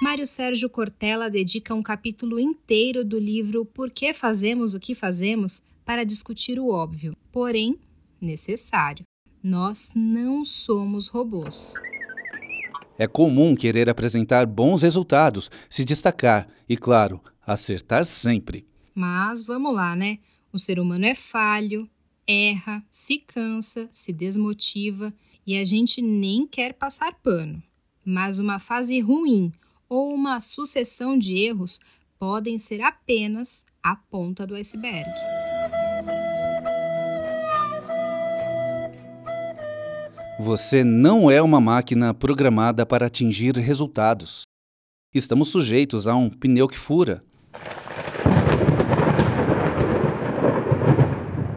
Mário 0.00 0.26
Sérgio 0.26 0.68
Cortella 0.68 1.30
dedica 1.30 1.74
um 1.74 1.82
capítulo 1.82 2.40
inteiro 2.40 3.04
do 3.04 3.18
livro 3.18 3.64
Por 3.64 3.90
que 3.90 4.12
fazemos 4.12 4.74
o 4.74 4.80
que 4.80 4.94
fazemos 4.94 5.62
para 5.84 6.04
discutir 6.04 6.58
o 6.58 6.70
óbvio, 6.70 7.16
porém 7.30 7.78
necessário. 8.20 9.04
Nós 9.42 9.90
não 9.94 10.44
somos 10.44 11.08
robôs. 11.08 11.74
É 12.98 13.06
comum 13.06 13.54
querer 13.54 13.88
apresentar 13.88 14.46
bons 14.46 14.82
resultados, 14.82 15.50
se 15.68 15.84
destacar 15.84 16.48
e, 16.68 16.76
claro, 16.76 17.20
acertar 17.46 18.04
sempre. 18.04 18.66
Mas 18.94 19.42
vamos 19.42 19.74
lá, 19.74 19.96
né? 19.96 20.18
O 20.52 20.58
ser 20.58 20.78
humano 20.78 21.06
é 21.06 21.14
falho, 21.14 21.88
erra, 22.26 22.84
se 22.90 23.18
cansa, 23.18 23.88
se 23.92 24.12
desmotiva 24.12 25.12
e 25.46 25.56
a 25.56 25.64
gente 25.64 26.00
nem 26.00 26.46
quer 26.46 26.74
passar 26.74 27.14
pano. 27.22 27.62
Mas 28.04 28.38
uma 28.38 28.58
fase 28.58 29.00
ruim 29.00 29.52
ou 29.88 30.12
uma 30.12 30.40
sucessão 30.40 31.18
de 31.18 31.36
erros 31.36 31.80
podem 32.18 32.58
ser 32.58 32.80
apenas 32.80 33.64
a 33.82 33.96
ponta 33.96 34.46
do 34.46 34.54
iceberg. 34.54 35.10
Você 40.44 40.82
não 40.82 41.30
é 41.30 41.40
uma 41.40 41.60
máquina 41.60 42.12
programada 42.12 42.84
para 42.84 43.06
atingir 43.06 43.56
resultados. 43.56 44.42
Estamos 45.14 45.46
sujeitos 45.46 46.08
a 46.08 46.16
um 46.16 46.28
pneu 46.28 46.66
que 46.66 46.76
fura. 46.76 47.22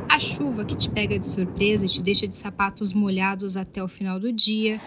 A 0.08 0.20
chuva 0.20 0.64
que 0.64 0.76
te 0.76 0.88
pega 0.88 1.18
de 1.18 1.26
surpresa 1.26 1.88
e 1.88 1.90
te 1.90 2.00
deixa 2.00 2.28
de 2.28 2.36
sapatos 2.36 2.94
molhados 2.94 3.58
até 3.58 3.84
o 3.84 3.88
final 3.88 4.20
do 4.20 4.32
dia. 4.32 4.80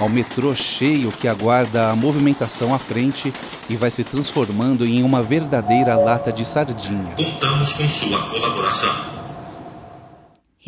Ao 0.00 0.08
metrô 0.08 0.52
cheio 0.52 1.12
que 1.12 1.28
aguarda 1.28 1.90
a 1.90 1.94
movimentação 1.94 2.74
à 2.74 2.78
frente 2.78 3.32
e 3.70 3.76
vai 3.76 3.92
se 3.92 4.02
transformando 4.02 4.84
em 4.84 5.04
uma 5.04 5.22
verdadeira 5.22 5.96
lata 5.96 6.32
de 6.32 6.44
sardinha. 6.44 7.14
Contamos 7.14 7.72
com 7.72 7.88
sua 7.88 8.20
colaboração. 8.30 9.17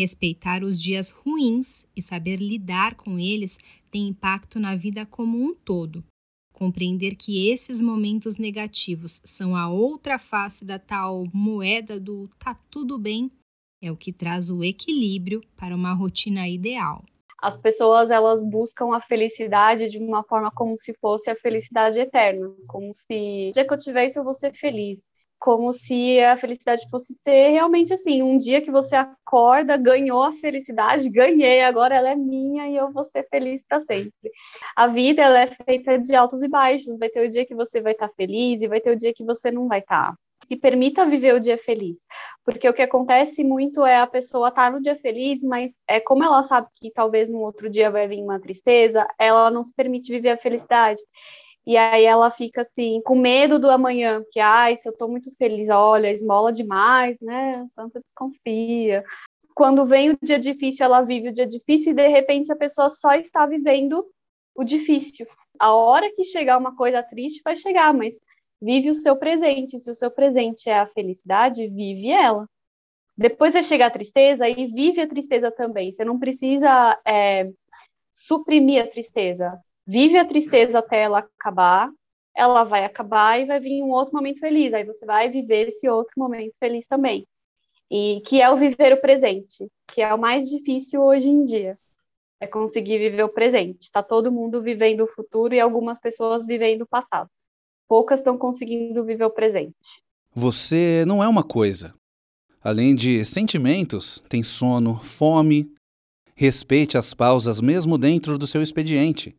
Respeitar 0.00 0.64
os 0.64 0.80
dias 0.80 1.11
ruins 1.11 1.87
e 1.95 2.00
saber 2.00 2.37
lidar 2.37 2.95
com 2.95 3.19
eles 3.19 3.59
tem 3.90 4.09
impacto 4.09 4.59
na 4.59 4.75
vida 4.75 5.04
como 5.04 5.37
um 5.37 5.54
todo. 5.54 6.02
Compreender 6.54 7.16
que 7.16 7.50
esses 7.50 7.83
momentos 7.83 8.38
negativos 8.38 9.21
são 9.26 9.54
a 9.54 9.69
outra 9.69 10.19
face 10.19 10.64
da 10.64 10.78
tal 10.78 11.26
moeda 11.35 12.00
do 12.00 12.30
tá 12.38 12.54
tudo 12.71 12.99
bem 12.99 13.30
é 13.83 13.92
o 13.92 13.97
que 13.97 14.11
traz 14.11 14.49
o 14.49 14.64
equilíbrio 14.64 15.42
para 15.54 15.76
uma 15.76 15.92
rotina 15.92 16.49
ideal. 16.49 17.04
As 17.38 17.59
pessoas 17.59 18.09
elas 18.09 18.42
buscam 18.42 18.95
a 18.95 19.02
felicidade 19.02 19.90
de 19.90 19.99
uma 19.99 20.25
forma 20.25 20.50
como 20.50 20.78
se 20.78 20.95
fosse 20.95 21.28
a 21.28 21.37
felicidade 21.37 21.99
eterna, 21.99 22.50
como 22.66 22.90
se 22.95 23.50
dia 23.52 23.66
que 23.66 23.75
eu 23.75 23.78
tiver 23.78 24.07
isso 24.07 24.21
eu 24.21 24.25
vou 24.25 24.33
ser 24.33 24.54
feliz 24.54 25.04
como 25.40 25.73
se 25.73 26.20
a 26.20 26.37
felicidade 26.37 26.87
fosse 26.90 27.14
ser 27.14 27.49
realmente 27.49 27.94
assim, 27.94 28.23
um 28.23 28.37
dia 28.37 28.61
que 28.61 28.70
você 28.70 28.94
acorda, 28.94 29.75
ganhou 29.78 30.23
a 30.23 30.32
felicidade, 30.32 31.09
ganhei, 31.09 31.62
agora 31.62 31.97
ela 31.97 32.11
é 32.11 32.14
minha 32.14 32.68
e 32.68 32.76
eu 32.76 32.92
vou 32.92 33.04
ser 33.04 33.26
feliz 33.30 33.64
para 33.66 33.80
sempre. 33.80 34.30
A 34.76 34.87
vida 34.87 35.23
ela 35.23 35.40
é 35.40 35.47
feita 35.47 35.99
de 35.99 36.14
altos 36.14 36.42
e 36.42 36.49
baixos, 36.49 36.99
vai 36.99 37.09
ter 37.09 37.26
o 37.26 37.28
dia 37.28 37.47
que 37.47 37.54
você 37.54 37.80
vai 37.80 37.92
estar 37.92 38.09
tá 38.09 38.14
feliz 38.14 38.61
e 38.61 38.68
vai 38.68 38.82
ter 38.82 38.90
o 38.90 38.97
dia 38.97 39.14
que 39.14 39.25
você 39.25 39.50
não 39.50 39.66
vai 39.66 39.78
estar. 39.78 40.11
Tá. 40.11 40.18
Se 40.47 40.56
permita 40.56 41.06
viver 41.06 41.35
o 41.35 41.40
dia 41.40 41.56
feliz, 41.56 41.99
porque 42.44 42.68
o 42.68 42.75
que 42.75 42.82
acontece 42.82 43.42
muito 43.42 43.85
é 43.87 43.97
a 43.97 44.06
pessoa 44.06 44.49
estar 44.49 44.70
tá 44.70 44.76
no 44.76 44.82
dia 44.82 44.97
feliz, 44.97 45.42
mas 45.42 45.80
é 45.88 46.00
como 46.00 46.23
ela 46.23 46.42
sabe 46.42 46.66
que 46.75 46.90
talvez 46.90 47.30
no 47.30 47.38
outro 47.38 47.70
dia 47.70 47.90
vai 47.90 48.06
vir 48.06 48.23
uma 48.23 48.40
tristeza, 48.40 49.06
ela 49.18 49.50
não 49.50 49.62
se 49.64 49.75
permite 49.75 50.12
viver 50.12 50.30
a 50.30 50.37
felicidade. 50.37 51.00
E 51.67 51.76
aí 51.76 52.05
ela 52.05 52.31
fica 52.31 52.62
assim, 52.62 53.00
com 53.05 53.14
medo 53.14 53.59
do 53.59 53.71
amanhã, 53.71 54.23
porque, 54.23 54.40
ai, 54.40 54.76
se 54.76 54.88
eu 54.88 54.97
tô 54.97 55.07
muito 55.09 55.31
feliz, 55.37 55.69
olha, 55.69 56.11
esmola 56.11 56.52
demais, 56.52 57.17
né? 57.21 57.67
Tanta 57.76 58.00
desconfia. 58.00 59.05
Quando 59.55 59.85
vem 59.85 60.11
o 60.11 60.19
dia 60.23 60.38
difícil, 60.38 60.87
ela 60.87 61.02
vive 61.02 61.29
o 61.29 61.35
dia 61.35 61.47
difícil 61.47 61.93
e 61.93 61.95
de 61.95 62.09
repente 62.09 62.50
a 62.52 62.57
pessoa 62.57 62.88
só 62.88 63.14
está 63.14 63.47
vivendo 63.47 64.05
o 64.55 64.64
difícil. 64.64 65.26
A 65.59 65.75
hora 65.75 66.11
que 66.14 66.25
chegar 66.25 66.57
uma 66.59 66.75
coisa 66.75 67.02
triste, 67.02 67.43
vai 67.45 67.55
chegar, 67.57 67.93
mas 67.93 68.14
vive 68.61 68.90
o 68.90 68.95
seu 68.95 69.17
presente. 69.17 69.79
Se 69.79 69.90
o 69.90 69.95
seu 69.95 70.11
presente 70.11 70.71
é 70.71 70.79
a 70.79 70.87
felicidade, 70.87 71.69
vive 71.69 72.09
ela. 72.11 72.49
Depois 73.17 73.52
vai 73.52 73.62
chegar 73.62 73.87
a 73.87 73.90
tristeza 73.90 74.49
e 74.49 74.67
vive 74.67 75.02
a 75.02 75.09
tristeza 75.09 75.50
também. 75.50 75.93
Você 75.93 76.05
não 76.05 76.19
precisa 76.19 76.99
é, 77.07 77.50
suprimir 78.14 78.83
a 78.83 78.88
tristeza 78.88 79.61
vive 79.90 80.16
a 80.16 80.25
tristeza 80.25 80.78
até 80.78 81.02
ela 81.02 81.18
acabar, 81.18 81.90
ela 82.37 82.62
vai 82.62 82.85
acabar 82.85 83.40
e 83.40 83.44
vai 83.44 83.59
vir 83.59 83.82
um 83.82 83.90
outro 83.90 84.14
momento 84.14 84.38
feliz. 84.38 84.73
Aí 84.73 84.85
você 84.85 85.04
vai 85.04 85.28
viver 85.28 85.68
esse 85.68 85.88
outro 85.88 86.12
momento 86.16 86.54
feliz 86.61 86.87
também. 86.87 87.26
E 87.90 88.23
que 88.25 88.40
é 88.40 88.49
o 88.49 88.56
viver 88.56 88.92
o 88.92 89.00
presente, 89.00 89.68
que 89.92 90.00
é 90.00 90.14
o 90.14 90.18
mais 90.18 90.49
difícil 90.49 91.02
hoje 91.02 91.28
em 91.28 91.42
dia. 91.42 91.76
É 92.40 92.47
conseguir 92.47 92.99
viver 92.99 93.25
o 93.25 93.28
presente. 93.28 93.82
Está 93.82 94.00
todo 94.00 94.30
mundo 94.30 94.62
vivendo 94.62 95.02
o 95.02 95.09
futuro 95.09 95.52
e 95.52 95.61
algumas 95.61 96.00
pessoas 96.00 96.47
vivendo 96.47 96.82
o 96.82 96.88
passado. 96.88 97.28
Poucas 97.88 98.20
estão 98.20 98.38
conseguindo 98.38 99.04
viver 99.04 99.25
o 99.25 99.30
presente. 99.30 100.04
Você 100.32 101.04
não 101.04 101.23
é 101.23 101.28
uma 101.28 101.42
coisa. 101.42 101.92
Além 102.62 102.94
de 102.94 103.25
sentimentos, 103.25 104.23
tem 104.28 104.44
sono, 104.44 105.00
fome. 105.00 105.75
Respeite 106.37 106.97
as 106.97 107.12
pausas 107.12 107.61
mesmo 107.61 107.99
dentro 107.99 108.38
do 108.38 108.47
seu 108.47 108.62
expediente. 108.62 109.35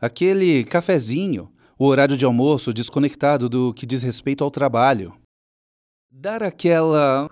Aquele 0.00 0.64
cafezinho, 0.64 1.50
o 1.78 1.86
horário 1.86 2.16
de 2.16 2.24
almoço 2.24 2.72
desconectado 2.72 3.48
do 3.48 3.72
que 3.74 3.86
diz 3.86 4.02
respeito 4.02 4.42
ao 4.42 4.50
trabalho. 4.50 5.14
Dar 6.10 6.42
aquela. 6.42 7.28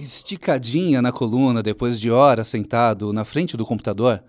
esticadinha 0.00 1.02
na 1.02 1.12
coluna 1.12 1.62
depois 1.62 2.00
de 2.00 2.10
horas 2.10 2.48
sentado 2.48 3.12
na 3.12 3.24
frente 3.24 3.56
do 3.56 3.64
computador. 3.64 4.22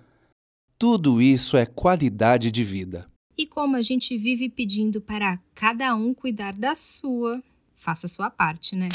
Tudo 0.78 1.22
isso 1.22 1.56
é 1.56 1.66
qualidade 1.66 2.52
de 2.52 2.64
vida. 2.64 3.08
E 3.38 3.46
como 3.46 3.76
a 3.76 3.82
gente 3.82 4.18
vive 4.18 4.50
pedindo 4.50 5.02
para 5.02 5.40
cada 5.54 5.96
um 5.96 6.14
cuidar 6.14 6.54
da 6.54 6.76
sua, 6.76 7.42
faça 7.76 8.08
a 8.08 8.10
sua 8.10 8.30
parte, 8.30 8.76
né? 8.76 8.90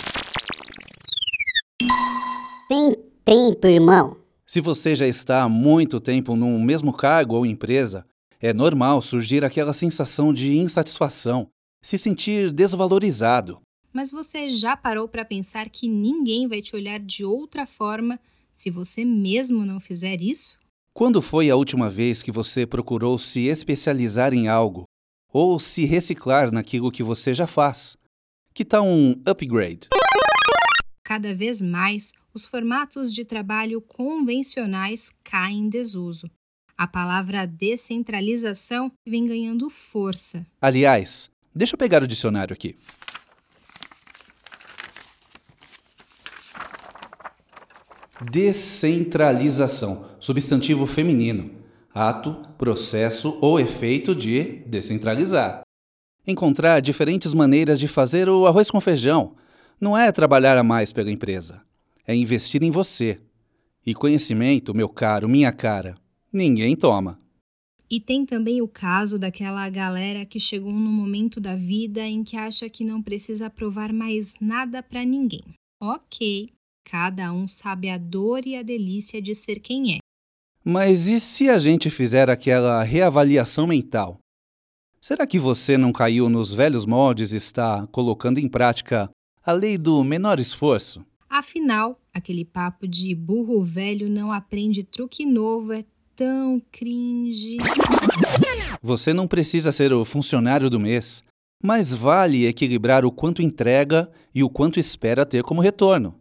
Sim 2.71 3.10
tempo, 3.31 3.65
irmão. 3.69 4.17
Se 4.45 4.61
você 4.61 4.97
já 4.97 5.07
está 5.07 5.43
há 5.43 5.49
muito 5.49 6.01
tempo 6.01 6.35
no 6.35 6.59
mesmo 6.59 6.93
cargo 6.93 7.37
ou 7.37 7.47
empresa, 7.47 8.05
é 8.41 8.53
normal 8.53 9.01
surgir 9.01 9.45
aquela 9.45 9.73
sensação 9.73 10.35
de 10.35 10.57
insatisfação, 10.59 11.47
se 11.81 11.97
sentir 11.97 12.51
desvalorizado. 12.51 13.61
Mas 13.93 14.11
você 14.11 14.51
já 14.51 14.77
parou 14.77 15.07
para 15.07 15.25
pensar 15.25 15.69
que 15.69 15.89
ninguém 15.89 16.49
vai 16.49 16.61
te 16.61 16.75
olhar 16.75 16.99
de 16.99 17.25
outra 17.25 17.67
forma 17.67 18.19
se 18.51 18.69
você 18.69 19.05
mesmo 19.05 19.65
não 19.65 19.79
fizer 19.79 20.21
isso? 20.21 20.59
Quando 20.93 21.23
foi 21.23 21.51
a 21.51 21.55
última 21.55 21.89
vez 21.89 22.25
que 22.25 22.33
você 22.33 22.67
procurou 22.67 23.17
se 23.17 23.47
especializar 23.47 24.35
em 24.35 24.49
algo 24.49 24.83
ou 25.33 25.61
se 25.61 25.85
reciclar 25.85 26.51
naquilo 26.51 26.91
que 26.91 27.05
você 27.05 27.33
já 27.33 27.47
faz? 27.47 27.97
Que 28.53 28.65
tal 28.65 28.85
um 28.85 29.13
upgrade? 29.25 29.89
Cada 31.11 31.35
vez 31.35 31.61
mais, 31.61 32.13
os 32.33 32.47
formatos 32.47 33.13
de 33.13 33.25
trabalho 33.25 33.81
convencionais 33.81 35.11
caem 35.25 35.63
em 35.63 35.69
desuso. 35.69 36.31
A 36.79 36.87
palavra 36.87 37.45
descentralização 37.49 38.93
vem 39.05 39.27
ganhando 39.27 39.69
força. 39.69 40.47
Aliás, 40.63 41.29
deixa 41.53 41.75
eu 41.75 41.79
pegar 41.79 42.05
o 42.05 42.07
dicionário 42.07 42.55
aqui. 42.55 42.77
Descentralização, 48.31 50.07
substantivo 50.21 50.87
feminino, 50.87 51.51
ato, 51.93 52.41
processo 52.57 53.37
ou 53.41 53.59
efeito 53.59 54.15
de 54.15 54.63
descentralizar. 54.65 55.63
Encontrar 56.25 56.79
diferentes 56.79 57.35
maneiras 57.35 57.81
de 57.81 57.89
fazer 57.89 58.29
o 58.29 58.47
arroz 58.47 58.71
com 58.71 58.81
feijão 58.81 59.35
não 59.81 59.97
é 59.97 60.13
trabalhar 60.13 60.59
a 60.59 60.63
mais 60.63 60.93
pela 60.93 61.11
empresa 61.11 61.63
é 62.11 62.15
investir 62.15 62.63
em 62.63 62.73
você. 62.73 63.21
E 63.87 63.95
conhecimento, 63.95 64.75
meu 64.75 64.89
caro, 64.89 65.29
minha 65.29 65.53
cara, 65.53 65.97
ninguém 66.33 66.75
toma. 66.75 67.19
E 67.89 68.01
tem 68.01 68.27
também 68.27 68.61
o 68.61 68.69
caso 68.69 69.19
daquela 69.19 69.69
galera 69.71 70.25
que 70.25 70.39
chegou 70.39 70.73
num 70.73 70.93
momento 70.93 71.41
da 71.41 71.55
vida 71.55 72.03
em 72.03 72.23
que 72.23 72.37
acha 72.37 72.69
que 72.69 72.85
não 72.85 73.01
precisa 73.01 73.49
provar 73.49 73.93
mais 73.93 74.35
nada 74.41 74.83
para 74.83 75.05
ninguém. 75.05 75.45
Ok, 75.81 76.51
cada 76.85 77.33
um 77.33 77.47
sabe 77.47 77.89
a 77.89 77.97
dor 77.97 78.45
e 78.45 78.57
a 78.57 78.63
delícia 78.63 79.23
de 79.23 79.35
ser 79.35 79.61
quem 79.61 79.95
é. 79.95 79.99
Mas 80.65 81.07
e 81.07 81.19
se 81.19 81.49
a 81.49 81.59
gente 81.59 81.89
fizer 81.91 82.29
aquela 82.29 82.83
reavaliação 82.83 83.67
mental? 83.69 84.19
Será 85.01 85.27
que 85.27 85.39
você 85.39 85.79
não 85.79 85.93
caiu 85.93 86.29
nos 86.29 86.53
velhos 86.53 86.85
moldes 86.85 87.33
e 87.33 87.37
está 87.37 87.87
colocando 87.87 88.39
em 88.39 88.49
prática 88.49 89.11
a 89.45 89.53
lei 89.53 89.79
do 89.79 90.03
menor 90.05 90.39
esforço? 90.39 91.05
Afinal, 91.29 91.99
aquele 92.13 92.45
papo 92.45 92.87
de 92.87 93.15
burro 93.15 93.63
velho 93.63 94.09
não 94.09 94.33
aprende 94.33 94.83
truque 94.83 95.25
novo 95.25 95.73
é 95.73 95.85
tão 96.15 96.61
cringe. 96.71 97.59
Você 98.83 99.15
não 99.15 99.27
precisa 99.27 99.73
ser 99.73 99.93
o 99.93 100.05
funcionário 100.05 100.69
do 100.69 100.81
mês, 100.81 101.23
mas 101.63 101.95
vale 101.95 102.47
equilibrar 102.47 103.05
o 103.05 103.13
quanto 103.13 103.43
entrega 103.43 104.11
e 104.35 104.43
o 104.43 104.51
quanto 104.51 104.81
espera 104.81 105.25
ter 105.25 105.43
como 105.43 105.61
retorno. 105.61 106.15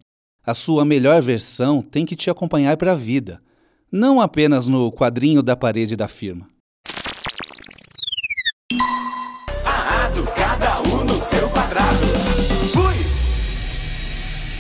A 0.46 0.54
sua 0.54 0.86
melhor 0.86 1.22
versão 1.22 1.82
tem 1.82 2.06
que 2.06 2.16
te 2.16 2.30
acompanhar 2.30 2.78
para 2.78 2.94
a 2.94 2.96
vida, 2.96 3.42
não 3.92 4.22
apenas 4.22 4.68
no 4.68 4.92
quadrinho 4.92 5.42
da 5.42 5.56
parede 5.56 5.96
da 5.96 6.08
firma. 6.08 6.48
Arrado, 9.66 10.24
cada 10.36 10.82
um 10.82 11.04
no 11.04 11.20
seu 11.20 11.50
quadrado. 11.50 12.09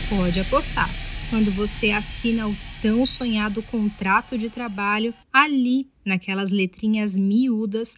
Pode 0.09 0.39
apostar. 0.39 0.89
Quando 1.29 1.51
você 1.51 1.91
assina 1.91 2.47
o 2.47 2.55
tão 2.81 3.05
sonhado 3.05 3.61
contrato 3.61 4.39
de 4.39 4.49
trabalho, 4.49 5.13
ali, 5.31 5.87
naquelas 6.03 6.49
letrinhas 6.49 7.15
miúdas, 7.15 7.93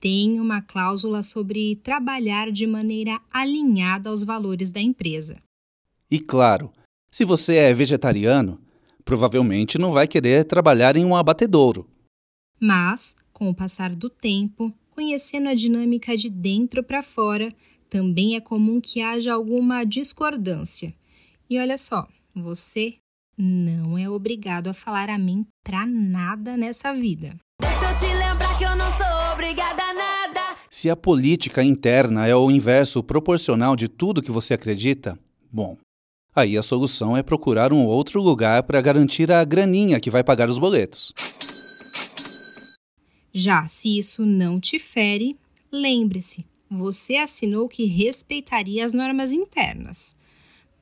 tem 0.00 0.40
uma 0.40 0.60
cláusula 0.60 1.22
sobre 1.22 1.76
trabalhar 1.76 2.50
de 2.50 2.66
maneira 2.66 3.20
alinhada 3.32 4.10
aos 4.10 4.24
valores 4.24 4.72
da 4.72 4.80
empresa. 4.80 5.40
E 6.10 6.18
claro, 6.18 6.72
se 7.12 7.24
você 7.24 7.54
é 7.54 7.72
vegetariano, 7.72 8.60
provavelmente 9.04 9.78
não 9.78 9.92
vai 9.92 10.08
querer 10.08 10.44
trabalhar 10.44 10.96
em 10.96 11.04
um 11.04 11.14
abatedouro. 11.14 11.88
Mas, 12.58 13.14
com 13.32 13.48
o 13.48 13.54
passar 13.54 13.94
do 13.94 14.10
tempo, 14.10 14.74
conhecendo 14.90 15.48
a 15.48 15.54
dinâmica 15.54 16.16
de 16.16 16.28
dentro 16.28 16.82
para 16.82 17.04
fora, 17.04 17.50
também 17.88 18.34
é 18.34 18.40
comum 18.40 18.80
que 18.80 19.00
haja 19.00 19.32
alguma 19.32 19.84
discordância. 19.84 20.92
E 21.48 21.58
olha 21.58 21.76
só, 21.76 22.08
você 22.34 22.94
não 23.36 23.98
é 23.98 24.08
obrigado 24.08 24.68
a 24.68 24.74
falar 24.74 25.10
amém 25.10 25.46
pra 25.64 25.86
nada 25.86 26.56
nessa 26.56 26.92
vida. 26.92 27.36
Deixa 27.60 27.90
eu 27.90 27.98
te 27.98 28.14
lembrar 28.14 28.56
que 28.58 28.64
eu 28.64 28.76
não 28.76 28.90
sou 28.90 29.32
obrigada 29.32 29.82
a 29.82 29.94
nada. 29.94 30.56
Se 30.70 30.88
a 30.90 30.96
política 30.96 31.62
interna 31.62 32.26
é 32.26 32.34
o 32.34 32.50
inverso 32.50 33.02
proporcional 33.02 33.76
de 33.76 33.88
tudo 33.88 34.22
que 34.22 34.30
você 34.30 34.54
acredita, 34.54 35.18
bom, 35.50 35.76
aí 36.34 36.56
a 36.56 36.62
solução 36.62 37.16
é 37.16 37.22
procurar 37.22 37.72
um 37.72 37.84
outro 37.84 38.22
lugar 38.22 38.62
para 38.62 38.80
garantir 38.80 39.30
a 39.30 39.44
graninha 39.44 40.00
que 40.00 40.10
vai 40.10 40.24
pagar 40.24 40.48
os 40.48 40.58
boletos. 40.58 41.12
Já 43.34 43.66
se 43.66 43.98
isso 43.98 44.26
não 44.26 44.60
te 44.60 44.78
fere, 44.78 45.38
lembre-se, 45.70 46.44
você 46.70 47.16
assinou 47.16 47.68
que 47.68 47.86
respeitaria 47.86 48.84
as 48.84 48.92
normas 48.92 49.32
internas, 49.32 50.14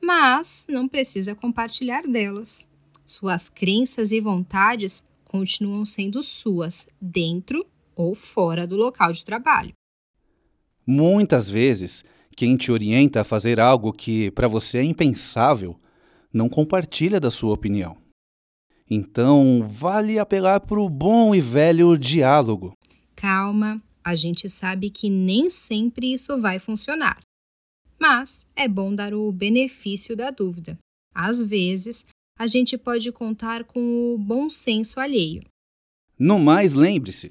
mas 0.02 0.66
não 0.68 0.88
precisa 0.88 1.34
compartilhar 1.34 2.02
delas. 2.02 2.66
Suas 3.04 3.48
crenças 3.48 4.12
e 4.12 4.20
vontades 4.20 5.04
continuam 5.24 5.84
sendo 5.84 6.22
suas, 6.22 6.86
dentro 7.00 7.64
ou 7.94 8.14
fora 8.14 8.66
do 8.66 8.76
local 8.76 9.12
de 9.12 9.24
trabalho. 9.24 9.72
Muitas 10.86 11.48
vezes, 11.48 12.04
quem 12.36 12.56
te 12.56 12.72
orienta 12.72 13.20
a 13.20 13.24
fazer 13.24 13.60
algo 13.60 13.92
que 13.92 14.30
para 14.30 14.48
você 14.48 14.78
é 14.78 14.82
impensável 14.82 15.78
não 16.32 16.48
compartilha 16.48 17.20
da 17.20 17.30
sua 17.30 17.52
opinião. 17.52 17.96
Então, 18.88 19.62
vale 19.64 20.18
apelar 20.18 20.60
para 20.60 20.80
o 20.80 20.88
bom 20.88 21.34
e 21.34 21.40
velho 21.40 21.96
diálogo. 21.96 22.72
Calma, 23.14 23.80
a 24.02 24.14
gente 24.14 24.48
sabe 24.48 24.90
que 24.90 25.08
nem 25.08 25.48
sempre 25.48 26.12
isso 26.12 26.40
vai 26.40 26.58
funcionar. 26.58 27.20
Mas 28.00 28.46
é 28.56 28.66
bom 28.66 28.94
dar 28.94 29.12
o 29.12 29.30
benefício 29.30 30.16
da 30.16 30.30
dúvida. 30.30 30.78
Às 31.14 31.42
vezes, 31.42 32.06
a 32.38 32.46
gente 32.46 32.78
pode 32.78 33.12
contar 33.12 33.64
com 33.64 34.14
o 34.14 34.18
bom 34.18 34.48
senso 34.48 34.98
alheio. 34.98 35.42
No 36.18 36.38
mais, 36.38 36.72
lembre-se: 36.72 37.30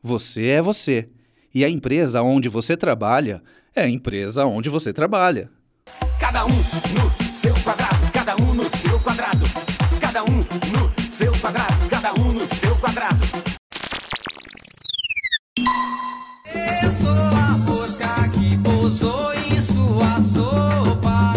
você 0.00 0.46
é 0.46 0.62
você. 0.62 1.08
E 1.52 1.64
a 1.64 1.68
empresa 1.68 2.22
onde 2.22 2.48
você 2.48 2.76
trabalha 2.76 3.42
é 3.74 3.82
a 3.82 3.88
empresa 3.88 4.46
onde 4.46 4.68
você 4.68 4.92
trabalha. 4.92 5.50
Cada 6.20 6.46
um 6.46 6.50
no 6.50 7.32
seu 7.32 7.54
quadrado, 7.62 8.12
cada 8.12 8.36
um 8.36 8.54
no 8.54 8.70
seu 8.70 9.00
quadrado. 9.00 9.44
Cada 10.00 10.22
um 10.22 10.36
no 10.36 11.10
seu 11.10 11.32
quadrado, 11.40 11.88
cada 11.90 12.14
um 12.20 12.32
no 12.32 12.46
seu 12.46 12.76
quadrado. 12.78 13.24
Eu 15.56 16.92
sou 16.92 17.10
a 17.10 17.58
mosca 17.58 18.28
que 18.30 18.56
pousou 18.58 19.33
em 19.64 19.72
sua 19.72 20.22
sopa. 20.22 21.32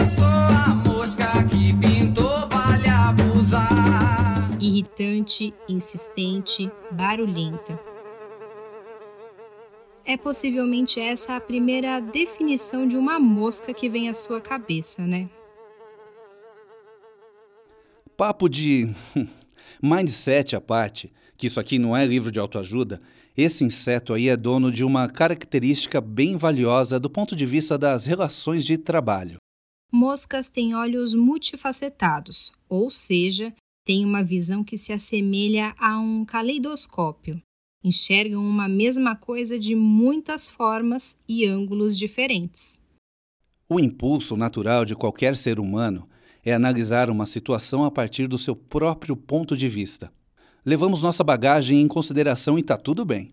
Eu 0.00 0.06
sou 0.06 0.24
a 0.24 0.74
mosca 0.74 1.44
que 1.44 1.74
pintou 1.76 2.48
pra 2.48 2.76
lhe 2.78 2.88
abusar. 2.88 4.48
Irritante, 4.60 5.52
insistente, 5.68 6.70
barulhenta. 6.90 7.78
É 10.06 10.16
possivelmente 10.16 11.00
essa 11.00 11.36
a 11.36 11.40
primeira 11.40 12.00
definição 12.00 12.86
de 12.86 12.96
uma 12.96 13.18
mosca 13.18 13.72
que 13.72 13.88
vem 13.88 14.08
à 14.08 14.14
sua 14.14 14.40
cabeça, 14.40 15.02
né? 15.02 15.28
Papo 18.16 18.48
de 18.48 18.88
mindset 19.82 20.54
à 20.56 20.60
parte, 20.60 21.12
que 21.36 21.46
isso 21.46 21.58
aqui 21.58 21.78
não 21.78 21.96
é 21.96 22.04
livro 22.06 22.30
de 22.30 22.38
autoajuda, 22.38 23.00
esse 23.36 23.64
inseto 23.64 24.14
aí 24.14 24.28
é 24.28 24.36
dono 24.36 24.70
de 24.70 24.84
uma 24.84 25.08
característica 25.08 26.00
bem 26.00 26.36
valiosa 26.36 27.00
do 27.00 27.10
ponto 27.10 27.34
de 27.34 27.44
vista 27.44 27.76
das 27.76 28.06
relações 28.06 28.64
de 28.64 28.78
trabalho. 28.78 29.38
Moscas 29.92 30.48
têm 30.48 30.74
olhos 30.74 31.14
multifacetados, 31.14 32.52
ou 32.68 32.90
seja, 32.90 33.52
têm 33.84 34.04
uma 34.04 34.22
visão 34.22 34.62
que 34.62 34.76
se 34.76 34.92
assemelha 34.92 35.74
a 35.78 35.98
um 35.98 36.24
caleidoscópio. 36.24 37.40
Enxergam 37.82 38.44
uma 38.44 38.68
mesma 38.68 39.14
coisa 39.14 39.58
de 39.58 39.74
muitas 39.74 40.48
formas 40.48 41.18
e 41.28 41.44
ângulos 41.44 41.98
diferentes. 41.98 42.80
O 43.68 43.78
impulso 43.78 44.36
natural 44.36 44.84
de 44.84 44.94
qualquer 44.94 45.36
ser 45.36 45.58
humano 45.58 46.08
é 46.44 46.52
analisar 46.52 47.10
uma 47.10 47.26
situação 47.26 47.84
a 47.84 47.90
partir 47.90 48.26
do 48.26 48.38
seu 48.38 48.54
próprio 48.54 49.16
ponto 49.16 49.56
de 49.56 49.68
vista. 49.68 50.12
Levamos 50.66 51.02
nossa 51.02 51.22
bagagem 51.22 51.82
em 51.82 51.86
consideração 51.86 52.56
e 52.56 52.62
está 52.62 52.78
tudo 52.78 53.04
bem. 53.04 53.32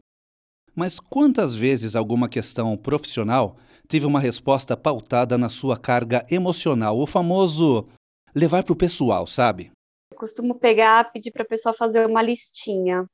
Mas 0.76 1.00
quantas 1.00 1.56
vezes 1.56 1.96
alguma 1.96 2.28
questão 2.28 2.76
profissional 2.76 3.56
teve 3.88 4.06
uma 4.06 4.20
resposta 4.20 4.76
pautada 4.76 5.38
na 5.38 5.48
sua 5.48 5.78
carga 5.78 6.26
emocional, 6.30 7.00
o 7.00 7.08
famoso 7.08 7.88
levar 8.36 8.66
para 8.66 8.74
o 8.74 8.76
pessoal, 8.76 9.26
sabe? 9.26 9.72
Eu 10.12 10.18
costumo 10.18 10.56
pegar, 10.56 11.10
pedir 11.14 11.32
para 11.32 11.44
a 11.44 11.48
pessoa 11.48 11.74
fazer 11.74 12.06
uma 12.06 12.22
listinha. 12.22 13.06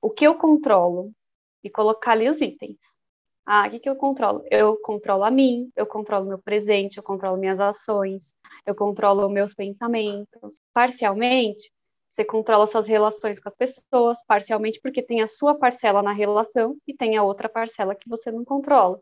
O 0.00 0.08
que 0.08 0.26
eu 0.26 0.36
controlo? 0.36 1.12
E 1.62 1.68
colocar 1.68 2.12
ali 2.12 2.30
os 2.30 2.40
itens. 2.40 2.78
Ah, 3.44 3.66
o 3.66 3.70
que, 3.70 3.80
que 3.80 3.90
eu 3.90 3.96
controlo? 3.96 4.42
Eu 4.50 4.78
controlo 4.80 5.24
a 5.24 5.30
mim, 5.30 5.68
eu 5.76 5.84
controlo 5.84 6.26
meu 6.26 6.38
presente, 6.38 6.96
eu 6.96 7.02
controlo 7.02 7.36
minhas 7.36 7.60
ações, 7.60 8.32
eu 8.64 8.74
controlo 8.74 9.28
meus 9.28 9.54
pensamentos. 9.54 10.56
Parcialmente, 10.72 11.70
você 12.10 12.24
controla 12.24 12.66
suas 12.66 12.88
relações 12.88 13.38
com 13.38 13.48
as 13.48 13.54
pessoas, 13.54 14.24
parcialmente 14.26 14.80
porque 14.82 15.02
tem 15.02 15.22
a 15.22 15.28
sua 15.28 15.54
parcela 15.54 16.02
na 16.02 16.12
relação 16.12 16.76
e 16.86 16.92
tem 16.92 17.16
a 17.16 17.22
outra 17.22 17.48
parcela 17.48 17.94
que 17.94 18.08
você 18.08 18.32
não 18.32 18.44
controla. 18.44 19.00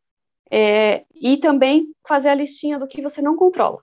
É, 0.51 1.05
e 1.15 1.37
também 1.39 1.93
fazer 2.07 2.29
a 2.29 2.35
listinha 2.35 2.79
do 2.79 2.87
que 2.89 3.03
você 3.03 3.23
não 3.23 3.37
controla. 3.37 3.83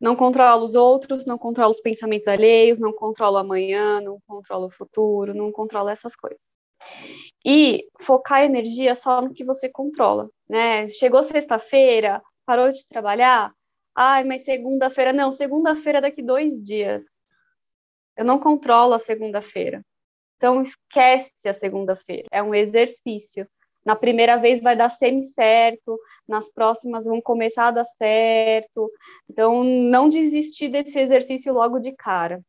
Não 0.00 0.14
controla 0.14 0.62
os 0.62 0.74
outros, 0.74 1.26
não 1.26 1.36
controla 1.36 1.70
os 1.70 1.80
pensamentos 1.80 2.28
alheios, 2.28 2.78
não 2.78 2.92
controla 2.92 3.38
o 3.38 3.40
amanhã, 3.40 4.00
não 4.00 4.18
controla 4.26 4.66
o 4.66 4.70
futuro, 4.70 5.34
não 5.34 5.50
controla 5.50 5.92
essas 5.92 6.14
coisas. 6.14 6.38
E 7.44 7.88
focar 8.00 8.38
a 8.38 8.44
energia 8.44 8.94
só 8.94 9.20
no 9.20 9.32
que 9.32 9.44
você 9.44 9.68
controla, 9.68 10.30
né? 10.48 10.86
Chegou 10.88 11.22
sexta-feira, 11.22 12.22
parou 12.46 12.70
de 12.70 12.86
trabalhar, 12.86 13.52
ai, 13.94 14.24
mas 14.24 14.44
segunda-feira, 14.44 15.12
não, 15.12 15.32
segunda-feira 15.32 16.00
daqui 16.00 16.22
dois 16.22 16.62
dias. 16.62 17.04
Eu 18.18 18.24
não 18.24 18.40
controlo 18.40 18.94
a 18.94 18.98
segunda-feira. 18.98 19.80
Então 20.36 20.60
esquece 20.60 21.48
a 21.48 21.54
segunda-feira. 21.54 22.26
É 22.32 22.42
um 22.42 22.52
exercício. 22.52 23.46
Na 23.84 23.94
primeira 23.94 24.36
vez 24.36 24.60
vai 24.60 24.76
dar 24.76 24.88
semi-certo, 24.88 25.96
nas 26.28 26.52
próximas 26.52 27.04
vão 27.04 27.20
começar 27.20 27.68
a 27.68 27.70
dar 27.70 27.84
certo. 27.84 28.90
Então, 29.30 29.62
não 29.62 30.08
desistir 30.08 30.68
desse 30.68 30.98
exercício 30.98 31.54
logo 31.54 31.78
de 31.78 31.92
cara. 31.92 32.42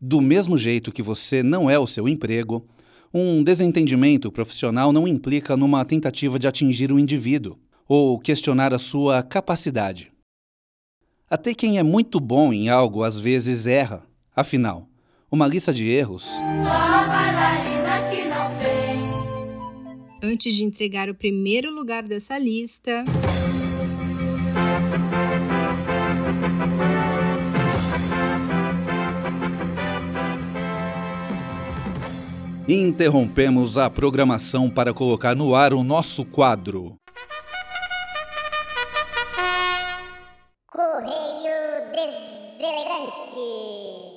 Do 0.00 0.20
mesmo 0.20 0.56
jeito 0.56 0.92
que 0.92 1.02
você 1.02 1.42
não 1.42 1.68
é 1.68 1.76
o 1.78 1.86
seu 1.86 2.08
emprego, 2.08 2.64
um 3.12 3.42
desentendimento 3.42 4.30
profissional 4.30 4.92
não 4.92 5.08
implica 5.08 5.56
numa 5.56 5.84
tentativa 5.84 6.38
de 6.38 6.46
atingir 6.46 6.92
o 6.92 6.98
indivíduo 6.98 7.58
ou 7.88 8.20
questionar 8.20 8.72
a 8.72 8.78
sua 8.78 9.22
capacidade. 9.22 10.12
Até 11.28 11.54
quem 11.54 11.78
é 11.78 11.82
muito 11.82 12.20
bom 12.20 12.52
em 12.52 12.68
algo 12.68 13.02
às 13.02 13.18
vezes 13.18 13.66
erra. 13.66 14.06
Afinal, 14.34 14.88
uma 15.30 15.46
lista 15.46 15.72
de 15.72 15.88
erros. 15.88 16.28
Antes 20.22 20.54
de 20.54 20.64
entregar 20.64 21.08
o 21.08 21.14
primeiro 21.14 21.70
lugar 21.70 22.02
dessa 22.02 22.38
lista. 22.38 23.04
Interrompemos 32.66 33.78
a 33.78 33.88
programação 33.88 34.68
para 34.68 34.92
colocar 34.92 35.34
no 35.34 35.54
ar 35.54 35.72
o 35.72 35.82
nosso 35.82 36.24
quadro. 36.24 36.96
Correio 40.66 41.88
Deselegante. 41.94 44.07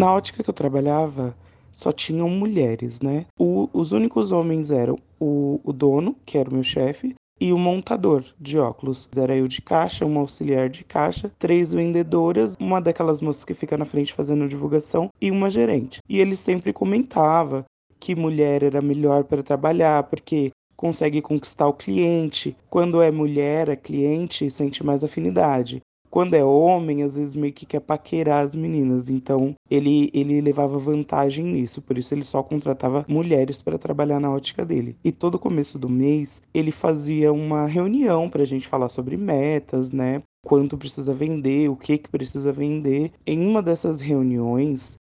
Na 0.00 0.14
ótica 0.14 0.42
que 0.42 0.48
eu 0.48 0.54
trabalhava, 0.54 1.36
só 1.74 1.92
tinham 1.92 2.26
mulheres, 2.30 3.02
né? 3.02 3.26
O- 3.38 3.68
os 3.70 3.92
únicos 3.92 4.32
homens 4.32 4.70
eram 4.70 4.98
o, 5.20 5.60
o 5.62 5.74
dono, 5.74 6.16
que 6.24 6.38
era 6.38 6.48
o 6.48 6.54
meu 6.54 6.62
chefe, 6.62 7.14
e 7.38 7.52
um 7.52 7.58
montador 7.58 8.24
de 8.40 8.58
óculos. 8.58 9.06
Era 9.14 9.36
eu 9.36 9.46
de 9.46 9.60
caixa, 9.60 10.06
uma 10.06 10.22
auxiliar 10.22 10.70
de 10.70 10.84
caixa, 10.84 11.30
três 11.38 11.74
vendedoras, 11.74 12.56
uma 12.58 12.80
daquelas 12.80 13.20
moças 13.20 13.44
que 13.44 13.52
fica 13.52 13.76
na 13.76 13.84
frente 13.84 14.14
fazendo 14.14 14.48
divulgação 14.48 15.10
e 15.20 15.30
uma 15.30 15.50
gerente. 15.50 15.98
E 16.08 16.18
ele 16.18 16.34
sempre 16.34 16.72
comentava 16.72 17.66
que 18.00 18.14
mulher 18.14 18.62
era 18.62 18.80
melhor 18.80 19.24
para 19.24 19.42
trabalhar, 19.42 20.04
porque 20.04 20.50
consegue 20.74 21.20
conquistar 21.20 21.66
o 21.68 21.74
cliente. 21.74 22.56
Quando 22.70 23.02
é 23.02 23.10
mulher, 23.10 23.68
a 23.68 23.76
cliente 23.76 24.50
sente 24.50 24.82
mais 24.82 25.04
afinidade. 25.04 25.82
Quando 26.10 26.34
é 26.34 26.44
homem, 26.44 27.04
às 27.04 27.16
vezes 27.16 27.34
meio 27.34 27.52
que 27.52 27.64
quer 27.64 27.80
paquerar 27.80 28.44
as 28.44 28.56
meninas. 28.56 29.08
Então, 29.08 29.54
ele, 29.70 30.10
ele 30.12 30.40
levava 30.40 30.76
vantagem 30.76 31.44
nisso. 31.44 31.80
Por 31.80 31.96
isso, 31.96 32.12
ele 32.12 32.24
só 32.24 32.42
contratava 32.42 33.04
mulheres 33.06 33.62
para 33.62 33.78
trabalhar 33.78 34.18
na 34.18 34.30
ótica 34.30 34.64
dele. 34.64 34.96
E 35.04 35.12
todo 35.12 35.38
começo 35.38 35.78
do 35.78 35.88
mês, 35.88 36.42
ele 36.52 36.72
fazia 36.72 37.32
uma 37.32 37.66
reunião 37.66 38.28
para 38.28 38.42
a 38.42 38.46
gente 38.46 38.66
falar 38.66 38.88
sobre 38.88 39.16
metas, 39.16 39.92
né? 39.92 40.20
Quanto 40.44 40.76
precisa 40.76 41.14
vender, 41.14 41.70
o 41.70 41.76
que, 41.76 41.98
que 41.98 42.08
precisa 42.08 42.50
vender. 42.50 43.12
Em 43.24 43.46
uma 43.46 43.62
dessas 43.62 44.00
reuniões, 44.00 44.96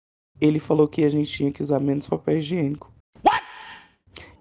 ele 0.41 0.59
falou 0.59 0.87
que 0.87 1.03
a 1.03 1.09
gente 1.09 1.31
tinha 1.31 1.51
que 1.51 1.61
usar 1.61 1.79
menos 1.79 2.07
papel 2.07 2.39
higiênico. 2.39 2.91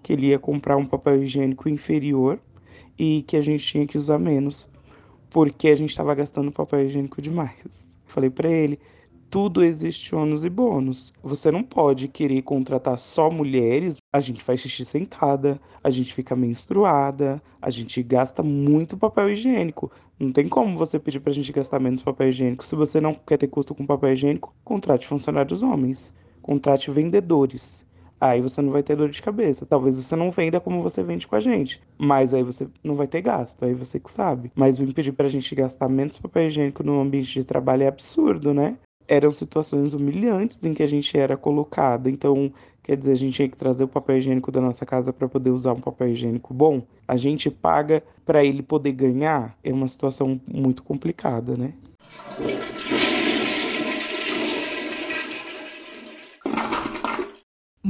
Que 0.01 0.13
ele 0.13 0.27
ia 0.27 0.39
comprar 0.39 0.77
um 0.77 0.85
papel 0.85 1.21
higiênico 1.21 1.69
inferior 1.69 2.39
e 2.97 3.23
que 3.23 3.37
a 3.37 3.41
gente 3.41 3.65
tinha 3.65 3.85
que 3.85 3.97
usar 3.97 4.17
menos 4.17 4.67
porque 5.35 5.67
a 5.67 5.75
gente 5.75 5.89
estava 5.89 6.15
gastando 6.15 6.49
papel 6.49 6.85
higiênico 6.85 7.21
demais. 7.21 7.93
Falei 8.05 8.29
para 8.29 8.49
ele, 8.49 8.79
tudo 9.29 9.65
existe 9.65 10.15
ônus 10.15 10.45
e 10.45 10.49
bônus. 10.49 11.11
Você 11.21 11.51
não 11.51 11.61
pode 11.61 12.07
querer 12.07 12.41
contratar 12.41 12.97
só 12.97 13.29
mulheres. 13.29 13.97
A 14.13 14.21
gente 14.21 14.41
faz 14.41 14.61
xixi 14.61 14.85
sentada, 14.85 15.59
a 15.83 15.89
gente 15.89 16.13
fica 16.13 16.37
menstruada, 16.37 17.43
a 17.61 17.69
gente 17.69 18.01
gasta 18.01 18.41
muito 18.41 18.95
papel 18.95 19.29
higiênico. 19.29 19.91
Não 20.17 20.31
tem 20.31 20.47
como 20.47 20.77
você 20.77 20.97
pedir 20.97 21.19
pra 21.19 21.33
gente 21.33 21.51
gastar 21.51 21.81
menos 21.81 22.01
papel 22.01 22.29
higiênico. 22.29 22.65
Se 22.65 22.73
você 22.73 23.01
não 23.01 23.13
quer 23.13 23.37
ter 23.37 23.49
custo 23.49 23.75
com 23.75 23.85
papel 23.85 24.13
higiênico, 24.13 24.55
contrate 24.63 25.05
funcionários 25.05 25.61
homens, 25.61 26.15
contrate 26.41 26.89
vendedores. 26.91 27.85
Aí 28.19 28.41
você 28.41 28.61
não 28.61 28.71
vai 28.71 28.81
ter 28.81 28.95
dor 28.95 29.09
de 29.09 29.21
cabeça. 29.21 29.65
Talvez 29.65 29.97
você 29.97 30.15
não 30.15 30.31
venda 30.31 30.59
como 30.59 30.81
você 30.81 31.03
vende 31.03 31.27
com 31.27 31.35
a 31.35 31.39
gente, 31.39 31.81
mas 31.97 32.33
aí 32.33 32.43
você 32.43 32.67
não 32.83 32.95
vai 32.95 33.07
ter 33.07 33.21
gasto, 33.21 33.63
aí 33.65 33.73
você 33.73 33.99
que 33.99 34.09
sabe. 34.09 34.51
Mas 34.55 34.77
vir 34.77 34.93
pedir 34.93 35.11
pra 35.11 35.27
gente 35.27 35.53
gastar 35.53 35.89
menos 35.89 36.17
papel 36.17 36.47
higiênico 36.47 36.83
no 36.83 37.01
ambiente 37.01 37.33
de 37.33 37.43
trabalho 37.43 37.83
é 37.83 37.87
absurdo, 37.87 38.53
né? 38.53 38.77
Eram 39.07 39.31
situações 39.31 39.93
humilhantes 39.93 40.63
em 40.63 40.73
que 40.73 40.81
a 40.81 40.87
gente 40.87 41.15
era 41.17 41.37
colocado. 41.37 42.09
Então, 42.09 42.51
quer 42.81 42.97
dizer, 42.97 43.11
a 43.11 43.15
gente 43.15 43.35
tinha 43.35 43.49
que 43.49 43.57
trazer 43.57 43.83
o 43.83 43.87
papel 43.87 44.17
higiênico 44.17 44.51
da 44.51 44.59
nossa 44.59 44.85
casa 44.85 45.13
para 45.13 45.27
poder 45.27 45.51
usar 45.51 45.73
um 45.73 45.81
papel 45.81 46.09
higiênico 46.09 46.53
bom. 46.53 46.81
A 47.07 47.17
gente 47.17 47.51
paga 47.51 48.01
para 48.25 48.43
ele 48.43 48.63
poder 48.63 48.93
ganhar. 48.93 49.55
É 49.63 49.71
uma 49.71 49.87
situação 49.87 50.41
muito 50.47 50.81
complicada, 50.81 51.55
né? 51.55 51.73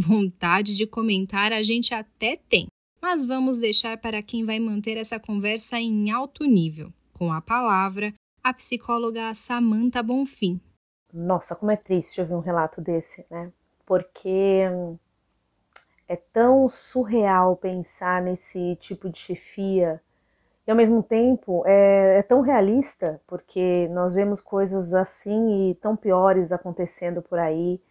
Vontade 0.06 0.76
de 0.76 0.86
comentar 0.86 1.52
a 1.52 1.64
gente 1.64 1.94
até 1.94 2.38
tem, 2.48 2.68
mas 3.02 3.26
vamos 3.26 3.58
deixar 3.58 3.98
para 3.98 4.22
quem 4.22 4.46
vai 4.46 4.60
manter 4.60 4.98
essa 4.98 5.20
conversa 5.20 5.80
em 5.80 6.12
alto 6.12 6.44
nível. 6.44 6.94
Com 7.14 7.34
a 7.34 7.42
palavra, 7.42 8.14
a 8.44 8.54
psicóloga 8.54 9.34
Samantha 9.34 10.04
Bonfim. 10.04 10.62
Nossa, 11.12 11.56
como 11.56 11.72
é 11.72 11.76
triste 11.76 12.22
ouvir 12.22 12.36
um 12.36 12.40
relato 12.40 12.82
desse, 12.82 13.26
né? 13.32 13.52
Porque 13.84 14.62
é 16.08 16.16
tão 16.16 16.70
surreal 16.70 17.56
pensar 17.56 18.22
nesse 18.22 18.76
tipo 18.76 19.10
de 19.10 19.18
chefia 19.18 20.00
e 20.68 20.72
ao 20.72 20.78
mesmo 20.78 21.02
tempo 21.02 21.64
é, 21.66 22.20
é, 22.20 22.24
tão 22.24 22.42
realista, 22.42 23.20
porque 23.26 23.88
nós 23.90 24.14
vemos 24.14 24.40
coisas 24.40 24.94
assim 24.94 25.72
e 25.72 25.76
tão 25.76 25.96
piores 25.96 26.52
acontecendo 26.52 27.22
por 27.22 27.40
aí 27.40 27.82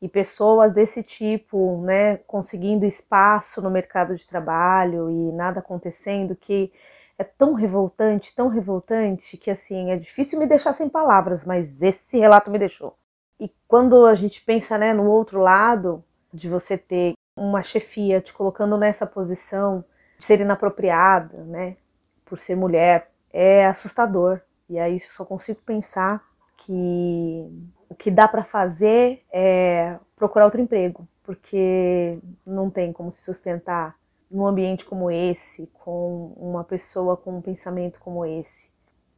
e 0.00 0.08
pessoas 0.08 0.72
desse 0.72 1.02
tipo, 1.02 1.80
né, 1.82 2.18
conseguindo 2.18 2.86
espaço 2.86 3.60
no 3.60 3.70
mercado 3.70 4.14
de 4.14 4.26
trabalho 4.26 5.10
e 5.10 5.32
nada 5.32 5.60
acontecendo, 5.60 6.36
que 6.36 6.72
é 7.18 7.24
tão 7.24 7.52
revoltante, 7.52 8.34
tão 8.34 8.46
revoltante, 8.48 9.36
que 9.36 9.50
assim, 9.50 9.90
é 9.90 9.96
difícil 9.96 10.38
me 10.38 10.46
deixar 10.46 10.72
sem 10.72 10.88
palavras, 10.88 11.44
mas 11.44 11.82
esse 11.82 12.18
relato 12.18 12.50
me 12.50 12.58
deixou. 12.58 12.96
E 13.40 13.52
quando 13.66 14.06
a 14.06 14.14
gente 14.14 14.40
pensa, 14.44 14.78
né, 14.78 14.92
no 14.92 15.04
outro 15.04 15.40
lado, 15.40 16.04
de 16.32 16.48
você 16.48 16.78
ter 16.78 17.14
uma 17.36 17.62
chefia 17.62 18.20
te 18.20 18.32
colocando 18.32 18.76
nessa 18.76 19.06
posição 19.06 19.84
de 20.18 20.26
ser 20.26 20.40
inapropriada, 20.40 21.44
né, 21.44 21.76
por 22.24 22.38
ser 22.38 22.56
mulher, 22.56 23.10
é 23.32 23.66
assustador. 23.66 24.40
E 24.68 24.78
aí 24.78 25.00
só 25.00 25.24
consigo 25.24 25.60
pensar 25.64 26.22
que 26.56 27.48
o 27.88 27.94
que 27.94 28.10
dá 28.10 28.28
para 28.28 28.44
fazer 28.44 29.22
é 29.32 29.96
procurar 30.14 30.44
outro 30.44 30.60
emprego, 30.60 31.08
porque 31.22 32.18
não 32.46 32.70
tem 32.70 32.92
como 32.92 33.10
se 33.10 33.22
sustentar 33.22 33.96
num 34.30 34.46
ambiente 34.46 34.84
como 34.84 35.10
esse, 35.10 35.70
com 35.72 36.32
uma 36.36 36.62
pessoa 36.62 37.16
com 37.16 37.38
um 37.38 37.40
pensamento 37.40 37.98
como 38.00 38.26
esse. 38.26 38.70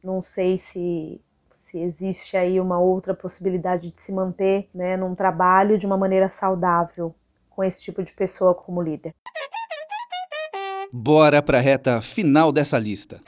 Não 0.03 0.21
sei 0.21 0.57
se, 0.57 1.21
se 1.51 1.79
existe 1.79 2.37
aí 2.37 2.59
uma 2.59 2.79
outra 2.79 3.13
possibilidade 3.13 3.91
de 3.91 3.99
se 3.99 4.11
manter 4.11 4.69
né, 4.73 4.95
num 4.95 5.13
trabalho 5.13 5.77
de 5.77 5.85
uma 5.85 5.97
maneira 5.97 6.29
saudável 6.29 7.13
com 7.49 7.63
esse 7.63 7.81
tipo 7.81 8.01
de 8.01 8.13
pessoa 8.13 8.55
como 8.55 8.81
líder. 8.81 9.13
Bora 10.93 11.41
para 11.41 11.57
a 11.57 11.61
reta 11.61 12.01
final 12.01 12.51
dessa 12.51 12.77
lista. 12.77 13.21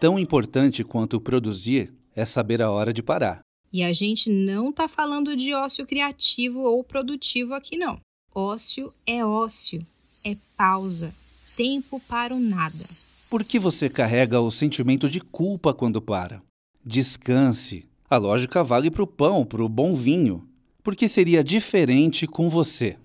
Tão 0.00 0.18
importante 0.18 0.82
quanto 0.82 1.20
produzir 1.20 1.92
é 2.16 2.24
saber 2.24 2.62
a 2.62 2.70
hora 2.70 2.92
de 2.92 3.02
parar. 3.02 3.40
E 3.72 3.84
a 3.84 3.92
gente 3.92 4.28
não 4.30 4.70
está 4.70 4.88
falando 4.88 5.36
de 5.36 5.54
ócio 5.54 5.86
criativo 5.86 6.60
ou 6.60 6.82
produtivo 6.82 7.54
aqui, 7.54 7.76
não. 7.76 8.00
Ócio 8.34 8.92
é 9.06 9.24
ócio, 9.24 9.86
é 10.24 10.34
pausa, 10.56 11.14
tempo 11.56 12.00
para 12.08 12.34
o 12.34 12.40
nada. 12.40 12.84
Por 13.28 13.44
que 13.44 13.58
você 13.58 13.88
carrega 13.88 14.40
o 14.40 14.50
sentimento 14.50 15.08
de 15.08 15.20
culpa 15.20 15.72
quando 15.72 16.02
para? 16.02 16.42
Descanse. 16.84 17.88
A 18.08 18.16
lógica 18.16 18.64
vale 18.64 18.90
para 18.90 19.04
o 19.04 19.06
pão, 19.06 19.44
para 19.44 19.62
o 19.62 19.68
bom 19.68 19.94
vinho. 19.94 20.48
Por 20.82 20.96
que 20.96 21.08
seria 21.08 21.44
diferente 21.44 22.26
com 22.26 22.48
você? 22.48 22.98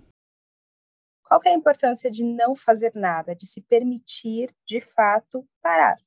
Qual 1.22 1.42
é 1.46 1.50
a 1.50 1.54
importância 1.58 2.10
de 2.10 2.24
não 2.24 2.56
fazer 2.56 2.94
nada, 2.96 3.36
de 3.36 3.46
se 3.46 3.62
permitir, 3.62 4.50
de 4.66 4.80
fato, 4.80 5.46
parar? 5.62 5.98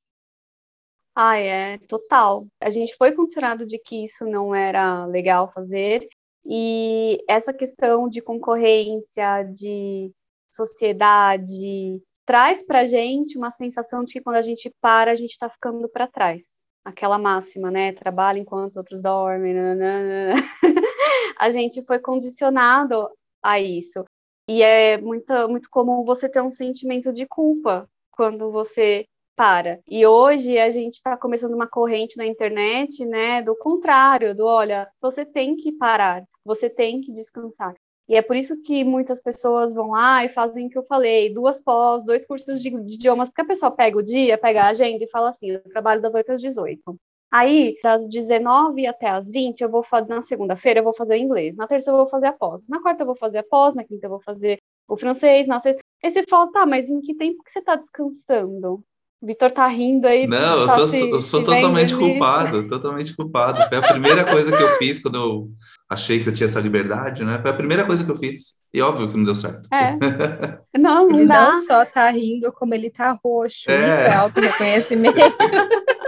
Ah, 1.20 1.36
é 1.36 1.78
total. 1.88 2.46
A 2.60 2.70
gente 2.70 2.94
foi 2.96 3.10
condicionado 3.10 3.66
de 3.66 3.76
que 3.76 4.04
isso 4.04 4.24
não 4.24 4.54
era 4.54 5.04
legal 5.06 5.50
fazer, 5.52 6.08
e 6.46 7.18
essa 7.28 7.52
questão 7.52 8.08
de 8.08 8.22
concorrência, 8.22 9.42
de 9.42 10.12
sociedade, 10.48 12.00
traz 12.24 12.64
pra 12.64 12.86
gente 12.86 13.36
uma 13.36 13.50
sensação 13.50 14.04
de 14.04 14.12
que 14.12 14.20
quando 14.20 14.36
a 14.36 14.42
gente 14.42 14.70
para, 14.80 15.10
a 15.10 15.16
gente 15.16 15.32
está 15.32 15.48
ficando 15.50 15.88
para 15.88 16.06
trás. 16.06 16.54
Aquela 16.84 17.18
máxima, 17.18 17.68
né? 17.68 17.92
Trabalha 17.94 18.38
enquanto 18.38 18.76
outros 18.76 19.02
dormem. 19.02 19.54
Nanana. 19.54 20.36
a 21.36 21.50
gente 21.50 21.82
foi 21.82 21.98
condicionado 21.98 23.10
a 23.42 23.58
isso. 23.60 24.04
E 24.48 24.62
é 24.62 24.98
muito, 24.98 25.32
muito 25.48 25.68
comum 25.68 26.04
você 26.04 26.28
ter 26.28 26.42
um 26.42 26.50
sentimento 26.52 27.12
de 27.12 27.26
culpa 27.26 27.90
quando 28.12 28.52
você 28.52 29.04
para. 29.38 29.78
E 29.86 30.04
hoje 30.04 30.58
a 30.58 30.68
gente 30.68 30.94
está 30.94 31.16
começando 31.16 31.54
uma 31.54 31.68
corrente 31.68 32.16
na 32.16 32.26
internet, 32.26 33.06
né, 33.06 33.40
do 33.40 33.54
contrário, 33.54 34.34
do 34.34 34.44
olha, 34.44 34.90
você 35.00 35.24
tem 35.24 35.54
que 35.54 35.70
parar, 35.70 36.24
você 36.44 36.68
tem 36.68 37.00
que 37.00 37.12
descansar. 37.12 37.72
E 38.08 38.16
é 38.16 38.22
por 38.22 38.34
isso 38.34 38.60
que 38.62 38.82
muitas 38.82 39.22
pessoas 39.22 39.72
vão 39.72 39.90
lá 39.90 40.24
e 40.24 40.28
fazem 40.28 40.66
o 40.66 40.70
que 40.70 40.76
eu 40.76 40.82
falei, 40.82 41.32
duas 41.32 41.62
pós, 41.62 42.04
dois 42.04 42.26
cursos 42.26 42.60
de, 42.60 42.70
de 42.70 42.94
idiomas, 42.94 43.28
porque 43.28 43.42
a 43.42 43.46
pessoa 43.46 43.70
pega 43.70 43.96
o 43.96 44.02
dia, 44.02 44.36
pega 44.36 44.62
a 44.62 44.68
agenda 44.68 45.04
e 45.04 45.10
fala 45.10 45.28
assim, 45.28 45.52
eu 45.52 45.62
trabalho 45.62 46.02
das 46.02 46.14
8 46.14 46.32
às 46.32 46.40
18. 46.40 46.96
Aí, 47.30 47.76
das 47.80 48.08
19 48.08 48.86
até 48.86 49.08
as 49.08 49.30
20, 49.30 49.60
eu 49.60 49.70
vou 49.70 49.84
fazer, 49.84 50.08
na 50.08 50.22
segunda-feira 50.22 50.80
eu 50.80 50.84
vou 50.84 50.94
fazer 50.94 51.16
inglês, 51.16 51.54
na 51.54 51.68
terça 51.68 51.90
eu 51.90 51.96
vou 51.96 52.08
fazer 52.08 52.26
a 52.26 52.32
pós, 52.32 52.60
na 52.66 52.82
quarta 52.82 53.02
eu 53.02 53.06
vou 53.06 53.16
fazer 53.16 53.38
a 53.38 53.44
pós, 53.44 53.74
na 53.74 53.84
quinta 53.84 54.06
eu 54.06 54.10
vou 54.10 54.20
fazer 54.20 54.58
o 54.88 54.96
francês, 54.96 55.46
na 55.46 55.60
sexta... 55.60 55.80
Aí 56.02 56.10
você 56.10 56.24
fala, 56.24 56.50
tá, 56.50 56.66
mas 56.66 56.90
em 56.90 57.00
que 57.00 57.14
tempo 57.14 57.42
que 57.44 57.50
você 57.52 57.60
tá 57.60 57.76
descansando? 57.76 58.82
Vitor 59.20 59.50
tá 59.50 59.66
rindo 59.66 60.06
aí. 60.06 60.26
Não, 60.28 60.66
tá 60.66 60.74
eu, 60.74 60.76
tô, 60.76 60.86
se, 60.86 61.10
eu 61.10 61.20
sou 61.20 61.42
totalmente 61.42 61.96
culpado, 61.96 62.68
totalmente 62.68 63.16
culpado. 63.16 63.68
Foi 63.68 63.78
a 63.78 63.88
primeira 63.88 64.24
coisa 64.24 64.56
que 64.56 64.62
eu 64.62 64.78
fiz 64.78 65.00
quando 65.00 65.16
eu 65.16 65.50
achei 65.88 66.22
que 66.22 66.28
eu 66.28 66.34
tinha 66.34 66.46
essa 66.46 66.60
liberdade, 66.60 67.24
né? 67.24 67.40
Foi 67.42 67.50
a 67.50 67.54
primeira 67.54 67.84
coisa 67.84 68.04
que 68.04 68.10
eu 68.10 68.16
fiz. 68.16 68.56
E 68.72 68.80
óbvio 68.80 69.08
que 69.08 69.16
não 69.16 69.24
deu 69.24 69.34
certo. 69.34 69.68
É. 69.72 69.98
Não, 70.78 71.08
não 71.08 71.18
ele 71.18 71.26
dá. 71.26 71.48
não 71.48 71.56
só 71.56 71.84
tá 71.84 72.08
rindo, 72.08 72.52
como 72.52 72.72
ele 72.72 72.88
tá 72.88 73.18
roxo. 73.24 73.68
É. 73.68 73.88
Isso 73.88 74.02
é 74.02 74.14
auto-reconhecimento. 74.14 75.16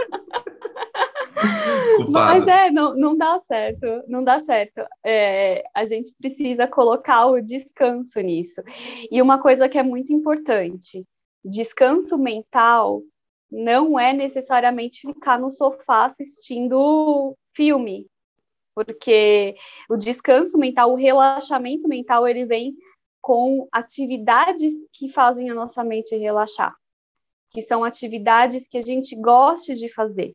Culpado. 1.97 2.45
Mas 2.45 2.47
é, 2.47 2.69
não, 2.69 2.95
não 2.95 3.17
dá 3.17 3.37
certo, 3.39 3.85
não 4.07 4.23
dá 4.23 4.39
certo. 4.39 4.81
É, 5.03 5.63
a 5.75 5.85
gente 5.85 6.13
precisa 6.19 6.67
colocar 6.67 7.25
o 7.25 7.41
descanso 7.41 8.19
nisso. 8.21 8.61
E 9.11 9.21
uma 9.21 9.41
coisa 9.41 9.67
que 9.67 9.77
é 9.77 9.83
muito 9.83 10.13
importante: 10.13 11.05
descanso 11.43 12.17
mental 12.17 13.01
não 13.51 13.99
é 13.99 14.13
necessariamente 14.13 15.01
ficar 15.01 15.39
no 15.39 15.49
sofá 15.49 16.05
assistindo 16.05 17.35
filme, 17.53 18.07
porque 18.73 19.55
o 19.89 19.97
descanso 19.97 20.57
mental, 20.57 20.91
o 20.91 20.95
relaxamento 20.95 21.87
mental, 21.87 22.27
ele 22.27 22.45
vem 22.45 22.75
com 23.21 23.67
atividades 23.71 24.73
que 24.93 25.09
fazem 25.09 25.49
a 25.49 25.53
nossa 25.53 25.83
mente 25.83 26.15
relaxar, 26.15 26.73
que 27.51 27.61
são 27.61 27.83
atividades 27.83 28.67
que 28.67 28.77
a 28.77 28.81
gente 28.81 29.15
goste 29.15 29.75
de 29.75 29.89
fazer. 29.89 30.33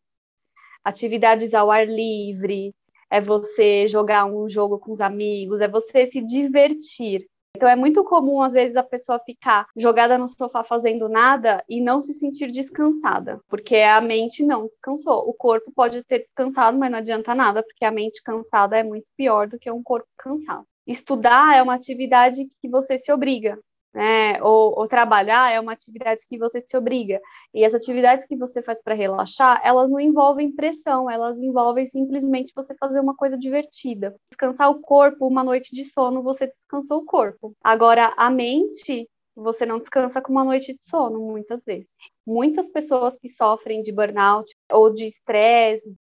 Atividades 0.85 1.55
ao 1.55 1.71
ar 1.71 1.89
livre, 1.89 2.75
é 3.11 3.21
você 3.21 3.87
jogar 3.87 4.25
um 4.27 4.49
jogo 4.49 4.79
com 4.79 4.93
os 4.93 5.01
amigos, 5.01 5.61
é 5.61 5.69
você 5.69 6.11
se 6.11 6.21
divertir. 6.21 7.27
Então 7.57 7.67
é 7.67 7.75
muito 7.75 8.05
comum, 8.05 8.43
às 8.43 8.53
vezes, 8.53 8.77
a 8.77 8.83
pessoa 8.83 9.19
ficar 9.19 9.67
jogada 9.75 10.19
no 10.19 10.29
sofá 10.29 10.63
fazendo 10.63 11.09
nada 11.09 11.65
e 11.67 11.81
não 11.81 12.03
se 12.03 12.13
sentir 12.13 12.51
descansada, 12.51 13.41
porque 13.49 13.77
a 13.77 13.99
mente 13.99 14.45
não 14.45 14.67
descansou. 14.67 15.27
O 15.27 15.33
corpo 15.33 15.73
pode 15.75 16.05
ter 16.05 16.19
descansado, 16.19 16.77
mas 16.77 16.91
não 16.91 16.99
adianta 16.99 17.35
nada, 17.35 17.63
porque 17.63 17.87
a 17.87 17.91
mente 17.91 18.23
cansada 18.23 18.77
é 18.77 18.83
muito 18.83 19.07
pior 19.17 19.49
do 19.49 19.59
que 19.59 19.71
um 19.71 19.83
corpo 19.83 20.07
cansado. 20.19 20.67
Estudar 20.87 21.57
é 21.57 21.63
uma 21.63 21.75
atividade 21.75 22.47
que 22.61 22.69
você 22.69 22.99
se 22.99 23.11
obriga, 23.11 23.59
né? 23.97 24.43
Ou, 24.43 24.79
ou, 24.79 24.87
trabalhar 24.87 25.51
é 25.51 25.59
uma 25.59 25.73
atividade 25.73 26.27
que 26.29 26.37
você 26.37 26.61
se 26.61 26.77
obriga. 26.77 27.19
E 27.55 27.65
as 27.65 27.73
atividades 27.73 28.27
que 28.27 28.37
você 28.37 28.61
faz 28.61 28.79
para 28.83 28.95
relaxar, 28.95 29.59
elas 29.65 29.89
não 29.89 29.99
envolvem 29.99 30.55
pressão, 30.55 31.11
elas 31.11 31.39
envolvem 31.41 31.87
simplesmente 31.87 32.53
você 32.55 32.75
fazer 32.75 33.01
uma 33.01 33.17
coisa 33.17 33.39
divertida. 33.39 34.15
Descansar 34.31 34.71
o 34.71 34.83
corpo, 34.83 35.27
uma 35.27 35.43
noite 35.43 35.75
de 35.75 35.83
sono, 35.83 36.23
você 36.23 36.47
descansou 36.47 36.99
o 36.99 37.05
corpo. 37.07 37.55
Agora, 37.65 38.13
a 38.19 38.29
mente, 38.29 39.09
você 39.35 39.65
não 39.65 39.79
descansa 39.79 40.21
com 40.21 40.31
uma 40.31 40.45
noite 40.45 40.75
de 40.75 40.85
sono, 40.85 41.19
muitas 41.19 41.65
vezes. 41.65 41.89
Muitas 42.27 42.69
pessoas 42.69 43.17
que 43.17 43.31
sofrem 43.31 43.81
de 43.81 43.93
burnout 43.93 44.55
ou 44.71 44.93
de 44.93 45.07
estresse, 45.07 45.95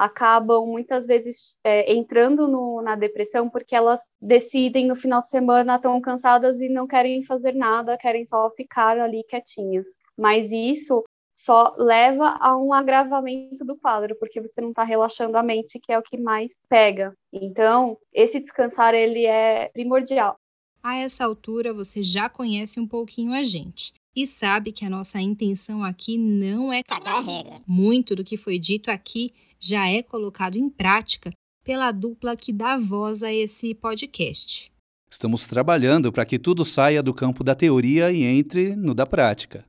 acabam 0.00 0.66
muitas 0.66 1.06
vezes 1.06 1.58
é, 1.62 1.92
entrando 1.92 2.48
no, 2.48 2.80
na 2.80 2.96
depressão 2.96 3.50
porque 3.50 3.74
elas 3.74 4.00
decidem 4.20 4.86
no 4.86 4.96
final 4.96 5.20
de 5.20 5.28
semana 5.28 5.76
estão 5.76 6.00
cansadas 6.00 6.58
e 6.60 6.70
não 6.70 6.86
querem 6.86 7.22
fazer 7.22 7.54
nada, 7.54 7.98
querem 7.98 8.24
só 8.24 8.50
ficar 8.50 8.98
ali 8.98 9.22
quietinhas. 9.24 9.86
Mas 10.16 10.50
isso 10.50 11.04
só 11.36 11.74
leva 11.76 12.36
a 12.40 12.56
um 12.56 12.72
agravamento 12.72 13.62
do 13.64 13.76
quadro, 13.76 14.16
porque 14.18 14.40
você 14.40 14.60
não 14.60 14.70
está 14.70 14.84
relaxando 14.84 15.36
a 15.36 15.42
mente, 15.42 15.78
que 15.78 15.92
é 15.92 15.98
o 15.98 16.02
que 16.02 16.18
mais 16.18 16.52
pega. 16.68 17.14
Então, 17.32 17.98
esse 18.12 18.40
descansar 18.40 18.94
ele 18.94 19.26
é 19.26 19.68
primordial. 19.72 20.36
A 20.82 20.96
essa 20.96 21.24
altura, 21.24 21.74
você 21.74 22.02
já 22.02 22.28
conhece 22.28 22.80
um 22.80 22.86
pouquinho 22.86 23.32
a 23.32 23.42
gente 23.42 23.92
e 24.16 24.26
sabe 24.26 24.72
que 24.72 24.84
a 24.84 24.90
nossa 24.90 25.20
intenção 25.20 25.84
aqui 25.84 26.16
não 26.18 26.72
é 26.72 26.82
cagar 26.82 27.22
regra. 27.22 27.60
Muito 27.66 28.16
do 28.16 28.24
que 28.24 28.36
foi 28.36 28.58
dito 28.58 28.90
aqui 28.90 29.32
já 29.60 29.86
é 29.88 30.02
colocado 30.02 30.56
em 30.56 30.70
prática 30.70 31.30
pela 31.62 31.92
dupla 31.92 32.36
que 32.36 32.52
dá 32.52 32.78
voz 32.78 33.22
a 33.22 33.32
esse 33.32 33.74
podcast. 33.74 34.72
Estamos 35.10 35.46
trabalhando 35.46 36.10
para 36.10 36.24
que 36.24 36.38
tudo 36.38 36.64
saia 36.64 37.02
do 37.02 37.12
campo 37.12 37.44
da 37.44 37.54
teoria 37.54 38.10
e 38.10 38.22
entre 38.24 38.74
no 38.74 38.94
da 38.94 39.04
prática. 39.04 39.64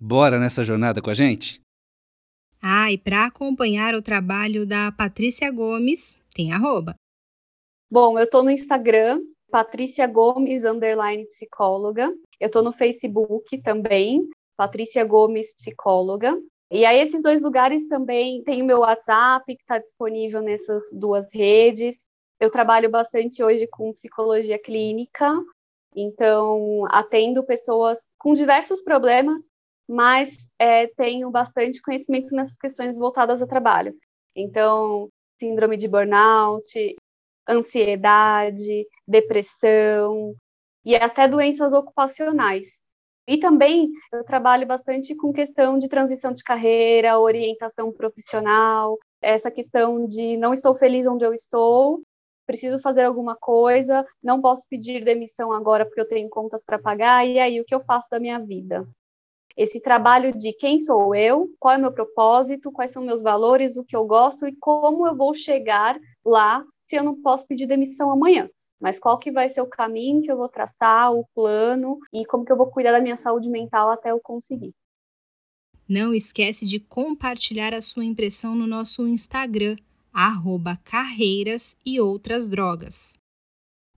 Bora 0.00 0.40
nessa 0.40 0.64
jornada 0.64 1.00
com 1.00 1.10
a 1.10 1.14
gente? 1.14 1.60
Ah, 2.60 2.90
e 2.90 2.98
para 2.98 3.26
acompanhar 3.26 3.94
o 3.94 4.02
trabalho 4.02 4.66
da 4.66 4.90
Patrícia 4.90 5.50
Gomes, 5.52 6.20
tem 6.34 6.52
arroba. 6.52 6.94
Bom, 7.90 8.18
eu 8.18 8.24
estou 8.24 8.42
no 8.42 8.50
Instagram, 8.50 9.20
Patrícia 9.50 10.06
Gomes, 10.06 10.64
underline 10.64 11.26
psicóloga. 11.26 12.12
Eu 12.40 12.46
estou 12.46 12.62
no 12.62 12.72
Facebook 12.72 13.62
também, 13.62 14.28
Patrícia 14.56 15.04
Gomes, 15.04 15.54
psicóloga. 15.54 16.36
E 16.70 16.84
aí, 16.84 17.00
esses 17.00 17.22
dois 17.22 17.40
lugares 17.40 17.88
também 17.88 18.42
tem 18.42 18.60
o 18.60 18.64
meu 18.64 18.80
WhatsApp, 18.80 19.44
que 19.56 19.62
está 19.62 19.78
disponível 19.78 20.42
nessas 20.42 20.82
duas 20.92 21.32
redes. 21.32 21.98
Eu 22.38 22.50
trabalho 22.50 22.90
bastante 22.90 23.42
hoje 23.42 23.66
com 23.66 23.92
psicologia 23.92 24.58
clínica, 24.58 25.32
então 25.96 26.84
atendo 26.90 27.42
pessoas 27.42 27.98
com 28.18 28.34
diversos 28.34 28.82
problemas, 28.82 29.42
mas 29.88 30.48
é, 30.58 30.86
tenho 30.88 31.30
bastante 31.30 31.80
conhecimento 31.80 32.34
nessas 32.34 32.56
questões 32.58 32.94
voltadas 32.94 33.40
ao 33.40 33.48
trabalho. 33.48 33.96
Então, 34.36 35.08
síndrome 35.40 35.76
de 35.76 35.88
burnout, 35.88 36.96
ansiedade, 37.48 38.86
depressão 39.06 40.34
e 40.84 40.94
até 40.94 41.26
doenças 41.26 41.72
ocupacionais. 41.72 42.82
E 43.28 43.36
também 43.36 43.90
eu 44.10 44.24
trabalho 44.24 44.66
bastante 44.66 45.14
com 45.14 45.34
questão 45.34 45.78
de 45.78 45.86
transição 45.86 46.32
de 46.32 46.42
carreira, 46.42 47.18
orientação 47.18 47.92
profissional, 47.92 48.96
essa 49.20 49.50
questão 49.50 50.06
de 50.06 50.38
não 50.38 50.54
estou 50.54 50.74
feliz 50.74 51.06
onde 51.06 51.26
eu 51.26 51.34
estou, 51.34 52.00
preciso 52.46 52.78
fazer 52.78 53.02
alguma 53.02 53.36
coisa, 53.36 54.02
não 54.22 54.40
posso 54.40 54.66
pedir 54.66 55.04
demissão 55.04 55.52
agora 55.52 55.84
porque 55.84 56.00
eu 56.00 56.08
tenho 56.08 56.30
contas 56.30 56.64
para 56.64 56.78
pagar, 56.78 57.28
e 57.28 57.38
aí 57.38 57.60
o 57.60 57.66
que 57.66 57.74
eu 57.74 57.82
faço 57.82 58.08
da 58.10 58.18
minha 58.18 58.38
vida? 58.38 58.88
Esse 59.54 59.78
trabalho 59.78 60.34
de 60.34 60.54
quem 60.54 60.80
sou 60.80 61.14
eu, 61.14 61.50
qual 61.60 61.74
é 61.74 61.76
o 61.76 61.80
meu 61.82 61.92
propósito, 61.92 62.72
quais 62.72 62.92
são 62.92 63.02
meus 63.02 63.20
valores, 63.20 63.76
o 63.76 63.84
que 63.84 63.94
eu 63.94 64.06
gosto 64.06 64.48
e 64.48 64.56
como 64.56 65.06
eu 65.06 65.14
vou 65.14 65.34
chegar 65.34 66.00
lá 66.24 66.64
se 66.86 66.96
eu 66.96 67.04
não 67.04 67.20
posso 67.20 67.46
pedir 67.46 67.66
demissão 67.66 68.10
amanhã 68.10 68.48
mas 68.80 68.98
qual 68.98 69.18
que 69.18 69.30
vai 69.30 69.48
ser 69.48 69.60
o 69.60 69.66
caminho 69.66 70.22
que 70.22 70.30
eu 70.30 70.36
vou 70.36 70.48
traçar, 70.48 71.12
o 71.12 71.24
plano 71.34 71.98
e 72.12 72.24
como 72.24 72.44
que 72.44 72.52
eu 72.52 72.56
vou 72.56 72.66
cuidar 72.66 72.92
da 72.92 73.00
minha 73.00 73.16
saúde 73.16 73.48
mental 73.48 73.90
até 73.90 74.10
eu 74.10 74.20
conseguir. 74.20 74.72
Não 75.88 76.12
esquece 76.12 76.66
de 76.66 76.78
compartilhar 76.78 77.72
a 77.72 77.80
sua 77.80 78.04
impressão 78.04 78.54
no 78.54 78.66
nosso 78.66 79.08
Instagram, 79.08 79.76
arroba 80.12 80.78
carreiras 80.84 81.74
e 81.84 81.98
outras 81.98 82.46
drogas. 82.46 83.14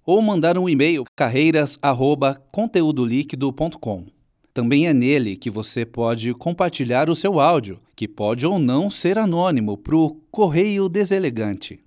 Ou 0.06 0.22
mandar 0.22 0.58
um 0.58 0.70
e-mail 0.70 1.04
carreiras@conteudoliquido.com. 1.15 4.06
Também 4.54 4.88
é 4.88 4.94
nele 4.94 5.38
que 5.38 5.50
você 5.50 5.86
pode 5.86 6.34
compartilhar 6.34 7.10
o 7.10 7.15
seu 7.15 7.39
áudio, 7.39 7.80
que 7.96 8.06
pode 8.08 8.46
ou 8.46 8.60
não 8.60 8.89
ser 8.89 9.17
anônimo 9.17 9.78
para 9.78 9.96
o 9.96 10.15
Correio 10.30 10.89
Deselegante. 10.89 11.82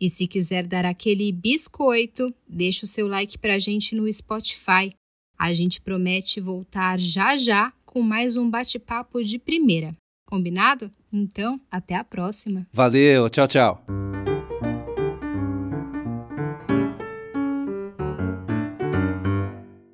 E 0.00 0.08
se 0.08 0.26
quiser 0.26 0.66
dar 0.66 0.84
aquele 0.86 1.30
biscoito, 1.30 2.34
deixa 2.48 2.84
o 2.84 2.88
seu 2.88 3.06
like 3.06 3.36
para 3.36 3.54
a 3.54 3.58
gente 3.58 3.94
no 3.94 4.10
Spotify. 4.10 4.94
A 5.38 5.52
gente 5.52 5.80
promete 5.80 6.40
voltar 6.40 6.98
já 6.98 7.36
já 7.36 7.72
com 7.84 8.00
mais 8.02 8.36
um 8.36 8.48
bate-papo 8.48 9.22
de 9.22 9.38
primeira. 9.38 9.94
Combinado? 10.26 10.90
Então, 11.12 11.60
até 11.70 11.96
a 11.96 12.04
próxima. 12.04 12.66
Valeu, 12.72 13.28
tchau, 13.28 13.48
tchau. 13.48 13.84